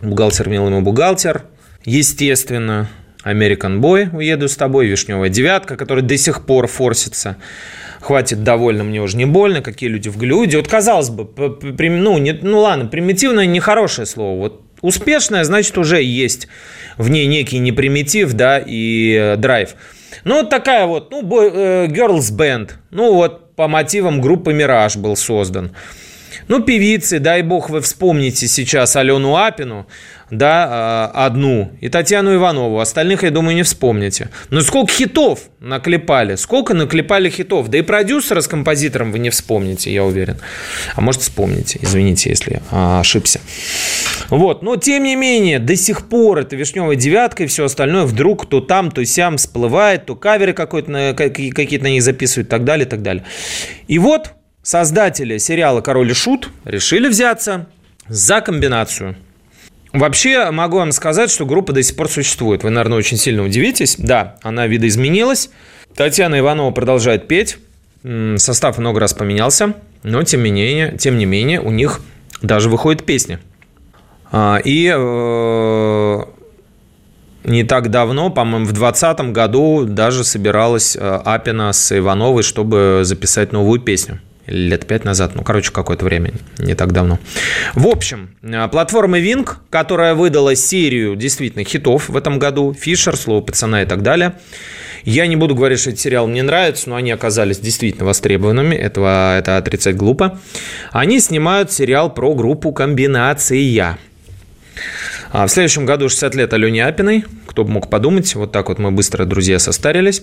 Бухгалтер 0.00 0.48
мил 0.48 0.66
ему 0.66 0.82
бухгалтер. 0.82 1.44
Естественно, 1.84 2.88
American 3.24 3.80
Boy, 3.80 4.14
уеду 4.14 4.48
с 4.48 4.56
тобой, 4.56 4.86
вишневая 4.86 5.28
девятка, 5.28 5.76
которая 5.76 6.04
до 6.04 6.16
сих 6.16 6.44
пор 6.46 6.66
форсится 6.66 7.36
хватит 8.02 8.42
довольно, 8.42 8.84
мне 8.84 9.00
уже 9.00 9.16
не 9.16 9.26
больно, 9.26 9.62
какие 9.62 9.88
люди 9.88 10.08
в 10.08 10.18
глюде. 10.18 10.56
Вот, 10.58 10.68
казалось 10.68 11.08
бы, 11.08 11.28
ну, 11.78 12.18
не, 12.18 12.32
ну 12.32 12.60
ладно, 12.60 12.86
примитивное 12.86 13.46
нехорошее 13.46 14.06
слово. 14.06 14.38
Вот 14.38 14.62
успешное, 14.80 15.44
значит, 15.44 15.78
уже 15.78 16.02
есть 16.02 16.48
в 16.98 17.08
ней 17.08 17.26
некий 17.26 17.58
непримитив, 17.58 18.32
да, 18.34 18.62
и 18.64 19.14
э, 19.14 19.36
драйв. 19.36 19.76
Ну, 20.24 20.40
вот 20.40 20.50
такая 20.50 20.86
вот, 20.86 21.10
ну, 21.10 21.22
э, 21.22 21.86
girls 21.86 22.36
band, 22.36 22.72
ну, 22.90 23.14
вот 23.14 23.54
по 23.54 23.68
мотивам 23.68 24.20
группы 24.20 24.52
«Мираж» 24.52 24.96
был 24.96 25.16
создан. 25.16 25.74
Ну, 26.48 26.60
певицы, 26.60 27.18
дай 27.18 27.42
бог 27.42 27.70
вы 27.70 27.80
вспомните 27.80 28.48
сейчас 28.48 28.96
Алену 28.96 29.36
Апину, 29.36 29.86
да, 30.32 30.66
а, 31.14 31.26
одну, 31.26 31.72
и 31.82 31.90
Татьяну 31.90 32.34
Иванову. 32.34 32.80
Остальных, 32.80 33.22
я 33.22 33.30
думаю, 33.30 33.54
не 33.54 33.64
вспомните. 33.64 34.30
Но 34.48 34.62
сколько 34.62 34.90
хитов 34.90 35.40
наклепали, 35.60 36.36
сколько 36.36 36.72
наклепали 36.72 37.28
хитов. 37.28 37.68
Да 37.68 37.76
и 37.76 37.82
продюсера 37.82 38.40
с 38.40 38.48
композитором 38.48 39.12
вы 39.12 39.18
не 39.18 39.28
вспомните, 39.28 39.92
я 39.92 40.02
уверен. 40.04 40.38
А 40.94 41.02
может, 41.02 41.20
вспомните, 41.20 41.78
извините, 41.82 42.30
если 42.30 42.62
а, 42.70 43.00
ошибся. 43.00 43.42
Вот, 44.30 44.62
но 44.62 44.76
тем 44.76 45.02
не 45.02 45.16
менее, 45.16 45.58
до 45.58 45.76
сих 45.76 46.08
пор 46.08 46.38
это 46.38 46.56
«Вишневая 46.56 46.96
девятка» 46.96 47.44
и 47.44 47.46
все 47.46 47.66
остальное 47.66 48.04
вдруг 48.04 48.46
то 48.46 48.62
там, 48.62 48.90
то 48.90 49.04
сям 49.04 49.36
всплывает, 49.36 50.06
то 50.06 50.16
каверы 50.16 50.54
какие-то 50.54 50.90
на 51.82 51.90
них 51.90 52.02
записывают 52.02 52.48
так 52.48 52.64
далее, 52.64 52.86
так 52.86 53.02
далее. 53.02 53.24
И 53.86 53.98
вот 53.98 54.30
создатели 54.62 55.36
сериала 55.36 55.82
«Король 55.82 56.10
и 56.10 56.14
Шут» 56.14 56.48
решили 56.64 57.08
взяться 57.08 57.66
за 58.08 58.40
комбинацию– 58.40 59.14
Вообще, 59.92 60.50
могу 60.50 60.78
вам 60.78 60.90
сказать, 60.92 61.30
что 61.30 61.44
группа 61.44 61.72
до 61.72 61.82
сих 61.82 61.96
пор 61.96 62.08
существует. 62.08 62.62
Вы, 62.62 62.70
наверное, 62.70 62.98
очень 62.98 63.18
сильно 63.18 63.44
удивитесь. 63.44 63.96
Да, 63.98 64.36
она 64.42 64.66
видоизменилась. 64.66 65.50
Татьяна 65.94 66.38
Иванова 66.38 66.70
продолжает 66.70 67.28
петь. 67.28 67.58
Состав 68.36 68.78
много 68.78 69.00
раз 69.00 69.12
поменялся, 69.14 69.74
но 70.02 70.22
тем 70.24 70.42
не 70.42 70.50
менее, 70.50 70.96
тем 70.98 71.18
не 71.18 71.26
менее 71.26 71.60
у 71.60 71.70
них 71.70 72.00
даже 72.40 72.68
выходит 72.68 73.04
песни. 73.04 73.38
А, 74.32 74.58
и 74.64 74.92
э, 74.92 76.22
не 77.44 77.62
так 77.62 77.90
давно, 77.90 78.30
по-моему, 78.30 78.64
в 78.64 78.72
2020 78.72 79.32
году 79.32 79.84
даже 79.84 80.24
собиралась 80.24 80.96
э, 80.96 80.98
Апина 81.00 81.72
с 81.72 81.96
Ивановой, 81.96 82.42
чтобы 82.42 83.02
записать 83.04 83.52
новую 83.52 83.78
песню 83.78 84.20
лет 84.52 84.86
пять 84.86 85.04
назад, 85.04 85.32
ну, 85.34 85.42
короче, 85.42 85.72
какое-то 85.72 86.04
время, 86.04 86.32
не 86.58 86.74
так 86.74 86.92
давно. 86.92 87.18
В 87.74 87.86
общем, 87.86 88.30
э, 88.42 88.68
платформа 88.68 89.18
Wing, 89.18 89.48
которая 89.70 90.14
выдала 90.14 90.54
серию 90.54 91.16
действительно 91.16 91.64
хитов 91.64 92.08
в 92.08 92.16
этом 92.16 92.38
году, 92.38 92.74
Фишер, 92.78 93.16
Слово 93.16 93.40
пацана 93.40 93.82
и 93.82 93.86
так 93.86 94.02
далее. 94.02 94.34
Я 95.04 95.26
не 95.26 95.34
буду 95.34 95.54
говорить, 95.54 95.80
что 95.80 95.90
этот 95.90 96.00
сериал 96.00 96.28
мне 96.28 96.42
нравится, 96.42 96.88
но 96.88 96.96
они 96.96 97.10
оказались 97.10 97.58
действительно 97.58 98.04
востребованными, 98.04 98.74
этого, 98.74 99.36
это 99.36 99.56
отрицать 99.56 99.96
глупо. 99.96 100.38
Они 100.92 101.18
снимают 101.18 101.72
сериал 101.72 102.12
про 102.12 102.34
группу 102.34 102.72
«Комбинация». 102.72 103.98
А 105.32 105.46
в 105.46 105.50
следующем 105.50 105.86
году 105.86 106.08
60 106.08 106.34
лет 106.34 106.52
Алене 106.52 106.84
Апиной. 106.84 107.24
Кто 107.46 107.64
бы 107.64 107.70
мог 107.70 107.88
подумать, 107.88 108.34
вот 108.34 108.52
так 108.52 108.68
вот 108.68 108.78
мы 108.78 108.90
быстро, 108.90 109.24
друзья, 109.24 109.58
состарились. 109.58 110.22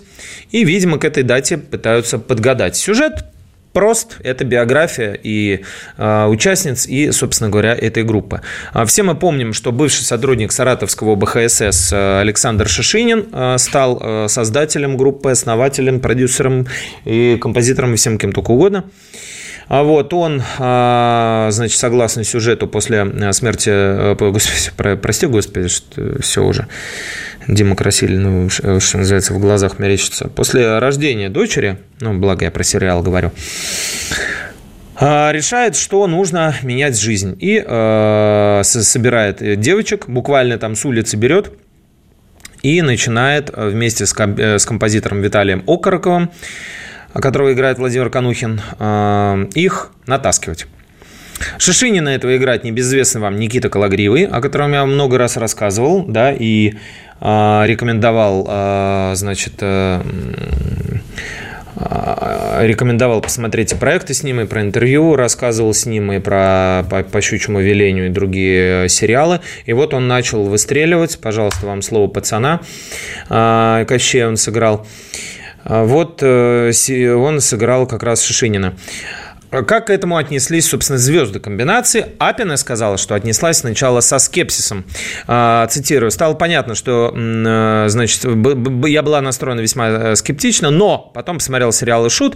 И, 0.52 0.64
видимо, 0.64 1.00
к 1.00 1.04
этой 1.04 1.24
дате 1.24 1.58
пытаются 1.58 2.20
подгадать. 2.20 2.76
Сюжет 2.76 3.26
прост. 3.74 4.18
Это 4.24 4.44
биография 4.46 5.14
и 5.14 5.64
э, 5.98 6.26
участниц, 6.26 6.88
и, 6.88 7.12
собственно 7.12 7.50
говоря, 7.50 7.74
этой 7.74 8.04
группы. 8.04 8.42
А 8.74 8.86
все 8.86 9.04
мы 9.04 9.16
помним, 9.16 9.54
что 9.54 9.72
бывший 9.72 10.04
сотрудник 10.04 10.52
Саратовского 10.52 11.16
БХСС 11.16 11.94
э, 11.94 12.20
Александр 12.20 12.68
Шишинин 12.68 13.28
э, 13.32 13.58
стал 13.58 14.00
э, 14.02 14.28
создателем 14.28 14.98
группы, 14.98 15.32
основателем, 15.32 16.00
продюсером 16.00 16.68
и 17.06 17.38
композитором, 17.40 17.94
и 17.94 17.98
всем 17.98 18.18
кем 18.18 18.32
только 18.32 18.52
угодно. 18.52 18.86
А 19.70 19.84
вот 19.84 20.14
он, 20.16 20.42
значит, 21.52 21.78
согласно 21.78 22.24
сюжету, 22.24 22.68
после 22.68 23.06
смерти, 23.34 24.16
господи, 24.32 24.98
прости, 24.98 25.28
господи, 25.28 25.68
что 25.68 26.20
все 26.22 26.44
уже, 26.44 26.68
Дима 27.48 27.76
Красилин, 27.76 28.24
ну, 28.24 28.50
что 28.50 28.98
называется, 28.98 29.36
в 29.36 29.40
глазах 29.40 29.78
мерещится. 29.78 30.28
После 30.28 30.80
рождения 30.80 31.30
дочери, 31.30 31.78
ну, 32.02 32.18
благо 32.18 32.46
я 32.46 32.52
про 32.52 32.64
сериал 32.64 33.04
говорю, 33.04 33.32
а, 35.02 35.32
решает, 35.32 35.78
что 35.78 36.08
нужно 36.08 36.56
менять 36.62 37.00
жизнь. 37.00 37.38
И 37.40 37.64
э, 37.66 38.62
собирает 38.64 39.60
девочек, 39.60 40.10
буквально 40.10 40.58
там 40.58 40.76
с 40.76 40.84
улицы 40.84 41.16
берет, 41.16 41.52
и 42.64 42.82
начинает 42.82 43.50
вместе 43.56 44.06
с, 44.06 44.14
с 44.14 44.66
композитором 44.66 45.22
Виталием 45.22 45.64
Окороковым, 45.68 46.32
которого 47.14 47.54
играет 47.54 47.78
Владимир 47.78 48.10
Канухин, 48.10 48.62
э, 48.80 49.46
их 49.56 49.92
натаскивать. 50.06 50.68
Шишинина 51.58 52.10
этого 52.10 52.36
играет 52.36 52.64
небезызвестный 52.64 53.22
вам 53.22 53.40
Никита 53.40 53.70
Калагривый, 53.70 54.26
о 54.26 54.42
котором 54.42 54.74
я 54.74 54.86
много 54.86 55.18
раз 55.18 55.38
рассказывал, 55.38 56.06
да, 56.06 56.32
и 56.32 56.74
э, 57.22 57.62
рекомендовал, 57.66 58.46
э, 58.50 59.12
значит, 59.16 59.54
э, 59.62 60.02
рекомендовал 62.62 63.22
посмотреть 63.22 63.72
и 63.72 63.76
проекты 63.76 64.14
с 64.14 64.24
ним, 64.24 64.42
и 64.42 64.46
про 64.46 64.62
интервью 64.62 65.16
рассказывал 65.16 65.74
с 65.74 65.86
ним, 65.86 66.12
и 66.12 66.20
про 66.20 66.86
по, 66.90 67.04
по 67.04 67.22
щучьему 67.22 67.62
велению 67.62 68.08
и 68.08 68.10
другие 68.10 68.90
сериалы. 68.90 69.40
И 69.66 69.72
вот 69.72 69.94
он 69.94 70.08
начал 70.08 70.44
выстреливать. 70.44 71.20
Пожалуйста, 71.20 71.68
вам 71.68 71.82
слово 71.82 72.08
пацана. 72.08 72.60
Кощей 73.30 74.26
он 74.26 74.36
сыграл. 74.36 74.86
Вот 75.70 76.22
он 76.24 77.42
сыграл 77.42 77.88
как 77.88 78.04
раз 78.04 78.22
Шишинина. 78.24 78.74
Как 79.50 79.88
к 79.88 79.90
этому 79.90 80.18
отнеслись, 80.18 80.68
собственно, 80.68 81.00
звезды 81.00 81.40
комбинации? 81.40 82.06
Апина 82.20 82.56
сказала, 82.56 82.98
что 82.98 83.16
отнеслась 83.16 83.58
сначала 83.58 84.00
со 84.02 84.20
скепсисом. 84.20 84.86
А, 85.28 85.66
цитирую. 85.68 86.12
«Стало 86.12 86.36
понятно, 86.36 86.76
что, 86.76 87.12
э, 87.16 87.86
значит, 87.88 88.26
я 88.26 89.02
была 89.02 89.22
настроена 89.22 89.62
весьма 89.62 89.90
э, 89.90 90.16
скептично, 90.16 90.70
но 90.70 91.12
потом 91.14 91.38
посмотрел 91.38 91.72
сериал 91.72 92.06
«И 92.06 92.10
шут», 92.10 92.36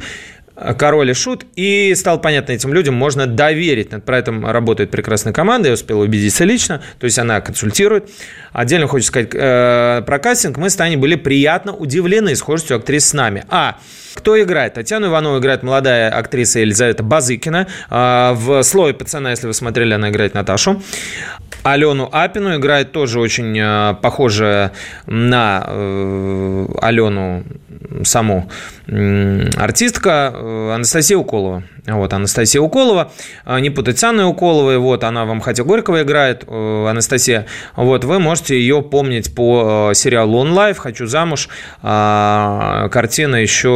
король 0.55 1.11
и 1.11 1.13
шут, 1.13 1.45
и 1.55 1.93
стало 1.95 2.17
понятно, 2.17 2.51
этим 2.51 2.73
людям 2.73 2.95
можно 2.95 3.27
доверить. 3.27 3.89
Про 4.03 4.19
это 4.19 4.31
работает 4.31 4.91
прекрасная 4.91 5.33
команда, 5.33 5.69
я 5.69 5.73
успел 5.73 5.99
убедиться 5.99 6.43
лично, 6.43 6.81
то 6.99 7.05
есть 7.05 7.17
она 7.17 7.41
консультирует. 7.41 8.09
Отдельно 8.51 8.87
хочу 8.87 9.05
сказать 9.05 9.29
э, 9.33 10.03
про 10.05 10.19
кастинг. 10.19 10.57
Мы 10.57 10.69
с 10.69 10.75
Таней 10.75 10.97
были 10.97 11.15
приятно 11.15 11.73
удивлены 11.73 12.35
схожестью 12.35 12.77
актрис 12.77 13.07
с 13.07 13.13
нами. 13.13 13.45
А, 13.49 13.77
кто 14.13 14.41
играет? 14.41 14.75
Татьяну 14.75 15.07
Иванову 15.07 15.39
играет 15.39 15.63
молодая 15.63 16.09
актриса 16.09 16.59
Елизавета 16.59 17.03
Базыкина. 17.03 17.67
Э, 17.89 18.33
в 18.33 18.63
«Слое 18.63 18.93
пацана», 18.93 19.31
если 19.31 19.47
вы 19.47 19.53
смотрели, 19.53 19.93
она 19.93 20.09
играет 20.09 20.33
Наташу. 20.33 20.81
Алену 21.63 22.09
Апину 22.11 22.55
играет 22.55 22.91
тоже 22.91 23.19
очень 23.19 23.57
э, 23.57 23.95
похожая 24.01 24.73
на 25.05 25.63
э, 25.65 26.67
Алену 26.81 27.43
саму 28.03 28.49
артистка 28.87 30.33
э, 30.33 30.71
Анастасия 30.73 31.17
Уколова. 31.17 31.63
Вот, 31.87 32.13
Анастасия 32.13 32.61
Уколова, 32.61 33.11
э, 33.45 33.59
не 33.59 33.69
путать 33.69 33.97
с 33.97 34.03
Анной 34.03 34.27
Уколовой, 34.27 34.77
вот, 34.77 35.03
она 35.05 35.25
вам 35.25 35.39
хотя 35.39 35.63
Горького 35.63 36.03
играет, 36.03 36.43
э, 36.45 36.87
Анастасия, 36.89 37.45
вот, 37.75 38.03
вы 38.03 38.19
можете 38.19 38.59
ее 38.59 38.81
помнить 38.81 39.33
по 39.33 39.91
сериалу 39.93 40.37
«Он 40.39 40.51
лайф», 40.51 40.77
«Хочу 40.79 41.07
замуж», 41.07 41.47
картина 41.81 43.37
еще 43.37 43.69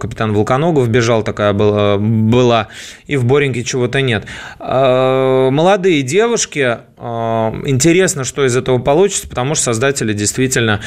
«Капитан 0.00 0.32
Волконогов» 0.32 0.88
бежал, 0.88 1.22
такая 1.22 1.52
была, 1.52 1.96
была 1.98 2.68
и 3.06 3.16
в 3.16 3.24
«Бореньке» 3.24 3.64
чего-то 3.64 4.00
нет. 4.00 4.24
Молодые 4.58 6.02
девушки, 6.02 6.78
интересно, 6.98 8.24
что 8.24 8.44
из 8.44 8.56
этого 8.56 8.78
получится, 8.78 9.28
потому 9.28 9.54
что 9.54 9.64
создатели 9.64 10.12
действительно 10.12 10.80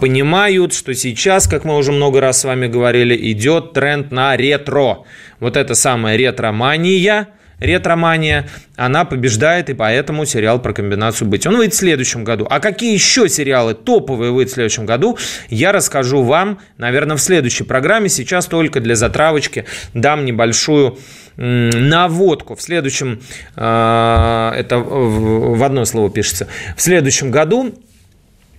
понимают, 0.00 0.74
что 0.74 0.94
сейчас, 0.94 1.46
как 1.46 1.64
мы 1.64 1.76
уже 1.76 1.92
много 1.92 2.20
раз 2.20 2.40
с 2.40 2.44
вами 2.44 2.66
говорили, 2.66 3.16
идет 3.32 3.72
тренд 3.72 4.10
на 4.10 4.36
ретро. 4.36 5.04
Вот 5.38 5.56
это 5.56 5.74
самая 5.74 6.16
ретромания, 6.16 7.28
ретромания, 7.60 8.48
она 8.76 9.04
побеждает, 9.04 9.70
и 9.70 9.74
поэтому 9.74 10.24
сериал 10.24 10.60
про 10.60 10.72
комбинацию 10.72 11.28
быть. 11.28 11.46
Он 11.46 11.56
выйдет 11.56 11.74
в 11.74 11.78
следующем 11.78 12.24
году. 12.24 12.46
А 12.50 12.60
какие 12.60 12.92
еще 12.92 13.28
сериалы 13.28 13.74
топовые 13.74 14.32
выйдут 14.32 14.52
в 14.52 14.54
следующем 14.54 14.86
году, 14.86 15.18
я 15.48 15.72
расскажу 15.72 16.22
вам, 16.22 16.58
наверное, 16.78 17.16
в 17.16 17.20
следующей 17.20 17.64
программе. 17.64 18.08
Сейчас 18.08 18.46
только 18.46 18.80
для 18.80 18.96
затравочки 18.96 19.66
дам 19.94 20.24
небольшую 20.24 20.98
наводку. 21.36 22.54
В 22.54 22.62
следующем, 22.62 23.20
а, 23.56 24.52
это 24.56 24.78
в 24.78 25.62
одно 25.62 25.84
слово 25.84 26.10
пишется, 26.10 26.48
в 26.76 26.82
следующем 26.82 27.30
году 27.30 27.74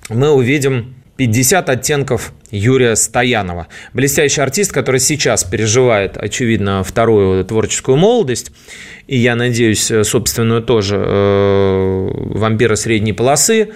мы 0.09 0.29
увидим 0.31 0.95
50 1.21 1.69
оттенков 1.69 2.33
Юрия 2.49 2.95
Стоянова. 2.95 3.67
Блестящий 3.93 4.41
артист, 4.41 4.71
который 4.71 4.99
сейчас 4.99 5.43
переживает, 5.43 6.17
очевидно, 6.17 6.83
вторую 6.83 7.45
творческую 7.45 7.95
молодость. 7.95 8.51
И 9.05 9.19
я 9.19 9.35
надеюсь, 9.35 9.91
собственную 10.01 10.63
тоже 10.63 10.95
э, 10.97 12.09
«Вампира 12.11 12.73
средней 12.73 13.13
полосы». 13.13 13.69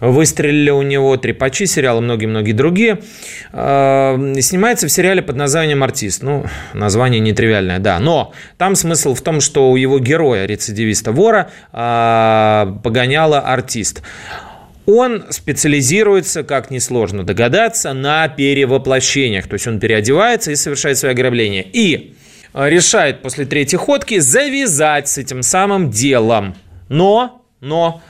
Выстрелили 0.00 0.70
у 0.70 0.82
него 0.82 1.16
«Трепачи» 1.16 1.66
сериал 1.66 1.98
и 1.98 2.00
многие-многие 2.00 2.50
другие. 2.50 2.98
Э, 3.52 4.34
снимается 4.40 4.88
в 4.88 4.90
сериале 4.90 5.22
под 5.22 5.36
названием 5.36 5.84
«Артист». 5.84 6.24
Ну, 6.24 6.46
название 6.74 7.20
нетривиальное, 7.20 7.78
да. 7.78 8.00
Но 8.00 8.32
там 8.56 8.74
смысл 8.74 9.14
в 9.14 9.20
том, 9.20 9.40
что 9.40 9.70
у 9.70 9.76
его 9.76 10.00
героя, 10.00 10.46
рецидивиста-вора, 10.46 11.52
э, 11.72 12.72
погоняла 12.82 13.38
артист. 13.38 14.02
Он 14.90 15.26
специализируется, 15.28 16.44
как 16.44 16.70
несложно 16.70 17.22
догадаться, 17.22 17.92
на 17.92 18.26
перевоплощениях. 18.26 19.46
То 19.46 19.52
есть 19.52 19.66
он 19.66 19.80
переодевается 19.80 20.50
и 20.50 20.56
совершает 20.56 20.96
свои 20.96 21.12
ограбления. 21.12 21.60
И 21.60 22.16
э, 22.54 22.70
решает 22.70 23.20
после 23.20 23.44
третьей 23.44 23.76
ходки 23.76 24.18
завязать 24.18 25.06
с 25.08 25.18
этим 25.18 25.42
самым 25.42 25.90
делом. 25.90 26.54
Но, 26.88 27.44
но 27.60 28.00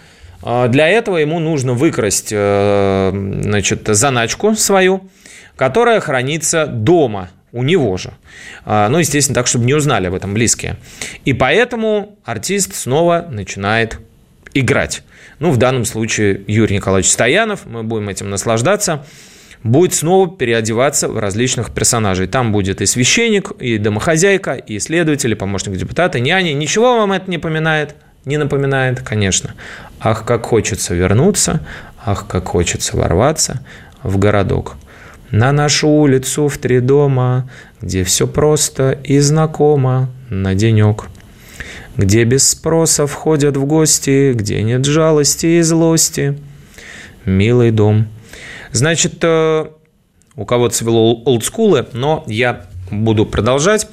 э, 0.45 0.68
для 0.68 0.87
этого 0.87 1.16
ему 1.16 1.41
нужно 1.41 1.72
выкрасть 1.72 2.29
э, 2.31 3.11
значит, 3.43 3.89
заначку 3.89 4.55
свою, 4.55 5.11
которая 5.57 5.99
хранится 5.99 6.68
дома 6.68 7.29
у 7.51 7.64
него 7.64 7.97
же. 7.97 8.12
Ну, 8.66 8.99
естественно, 8.99 9.35
так, 9.35 9.47
чтобы 9.47 9.64
не 9.64 9.74
узнали 9.74 10.07
об 10.07 10.14
этом 10.14 10.35
близкие. 10.35 10.76
И 11.24 11.33
поэтому 11.33 12.18
артист 12.24 12.74
снова 12.76 13.26
начинает 13.29 13.99
играть. 14.55 15.03
Ну, 15.39 15.51
в 15.53 15.57
данном 15.57 15.84
случае 15.84 16.43
Юрий 16.47 16.76
Николаевич 16.76 17.11
Стоянов, 17.11 17.64
мы 17.64 17.84
будем 17.84 18.09
этим 18.09 18.28
наслаждаться, 18.28 19.05
будет 19.62 19.95
снова 19.95 20.28
переодеваться 20.28 21.09
в 21.09 21.18
различных 21.18 21.70
персонажей. 21.70 22.26
Там 22.26 22.53
будет 22.53 22.80
и 22.80 22.86
священник, 22.86 23.53
и 23.61 23.78
домохозяйка, 23.78 24.55
и 24.55 24.78
исследователь, 24.78 25.32
и 25.32 25.36
помощник 25.36 25.76
депутата, 25.76 26.18
няня. 26.18 26.53
Ничего 26.53 26.97
вам 26.97 27.12
это 27.12 27.30
не 27.30 27.36
напоминает? 27.36 27.95
Не 28.24 28.36
напоминает, 28.36 29.01
конечно. 29.01 29.55
Ах, 30.01 30.24
как 30.24 30.47
хочется 30.47 30.95
вернуться, 30.95 31.61
ах, 32.05 32.26
как 32.26 32.49
хочется 32.49 32.97
ворваться 32.97 33.61
в 34.03 34.18
городок. 34.18 34.76
На 35.30 35.53
нашу 35.53 35.89
улицу 35.89 36.49
в 36.49 36.59
три 36.59 36.80
дома, 36.80 37.49
где 37.80 38.03
все 38.03 38.26
просто 38.26 38.99
и 39.05 39.18
знакомо 39.20 40.11
на 40.30 40.55
денек– 40.55 41.07
где 41.99 42.24
без 42.24 42.49
спроса 42.49 43.07
входят 43.07 43.57
в 43.57 43.66
гости, 43.66 44.32
где 44.32 44.62
нет 44.62 44.86
жалости 44.86 45.59
и 45.59 45.61
злости. 45.61 46.38
Милый 47.26 47.72
дом. 47.72 48.07
Значит, 48.72 49.16
э, 49.22 49.66
у 50.36 50.44
кого-то 50.46 50.74
свело 50.74 51.22
олдскулы, 51.24 51.86
но 51.92 52.24
я 52.26 52.66
буду 52.90 53.26
продолжать. 53.26 53.88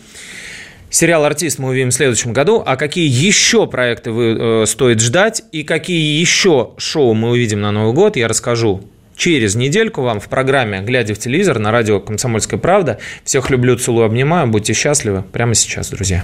Сериал 0.92 1.26
«Артист» 1.26 1.58
мы 1.60 1.70
увидим 1.70 1.90
в 1.90 1.94
следующем 1.94 2.32
году. 2.32 2.64
А 2.66 2.78
какие 2.78 3.10
еще 3.10 3.68
проекты 3.68 4.12
вы, 4.12 4.38
э, 4.40 4.66
стоит 4.68 5.02
ждать 5.02 5.44
и 5.52 5.64
какие 5.64 6.20
еще 6.20 6.72
шоу 6.78 7.16
мы 7.16 7.32
увидим 7.32 7.60
на 7.60 7.72
Новый 7.72 7.94
год, 7.94 8.16
я 8.16 8.28
расскажу 8.28 8.84
через 9.18 9.56
недельку 9.56 10.04
вам 10.04 10.20
в 10.20 10.30
программе 10.30 10.82
«Глядя 10.82 11.16
в 11.16 11.18
телевизор» 11.18 11.58
на 11.58 11.72
радио 11.72 12.00
«Комсомольская 12.00 12.60
правда». 12.60 13.00
Всех 13.24 13.50
люблю, 13.50 13.76
целую, 13.78 14.06
обнимаю. 14.06 14.48
Будьте 14.48 14.74
счастливы 14.74 15.24
прямо 15.24 15.56
сейчас, 15.56 15.90
друзья. 15.90 16.24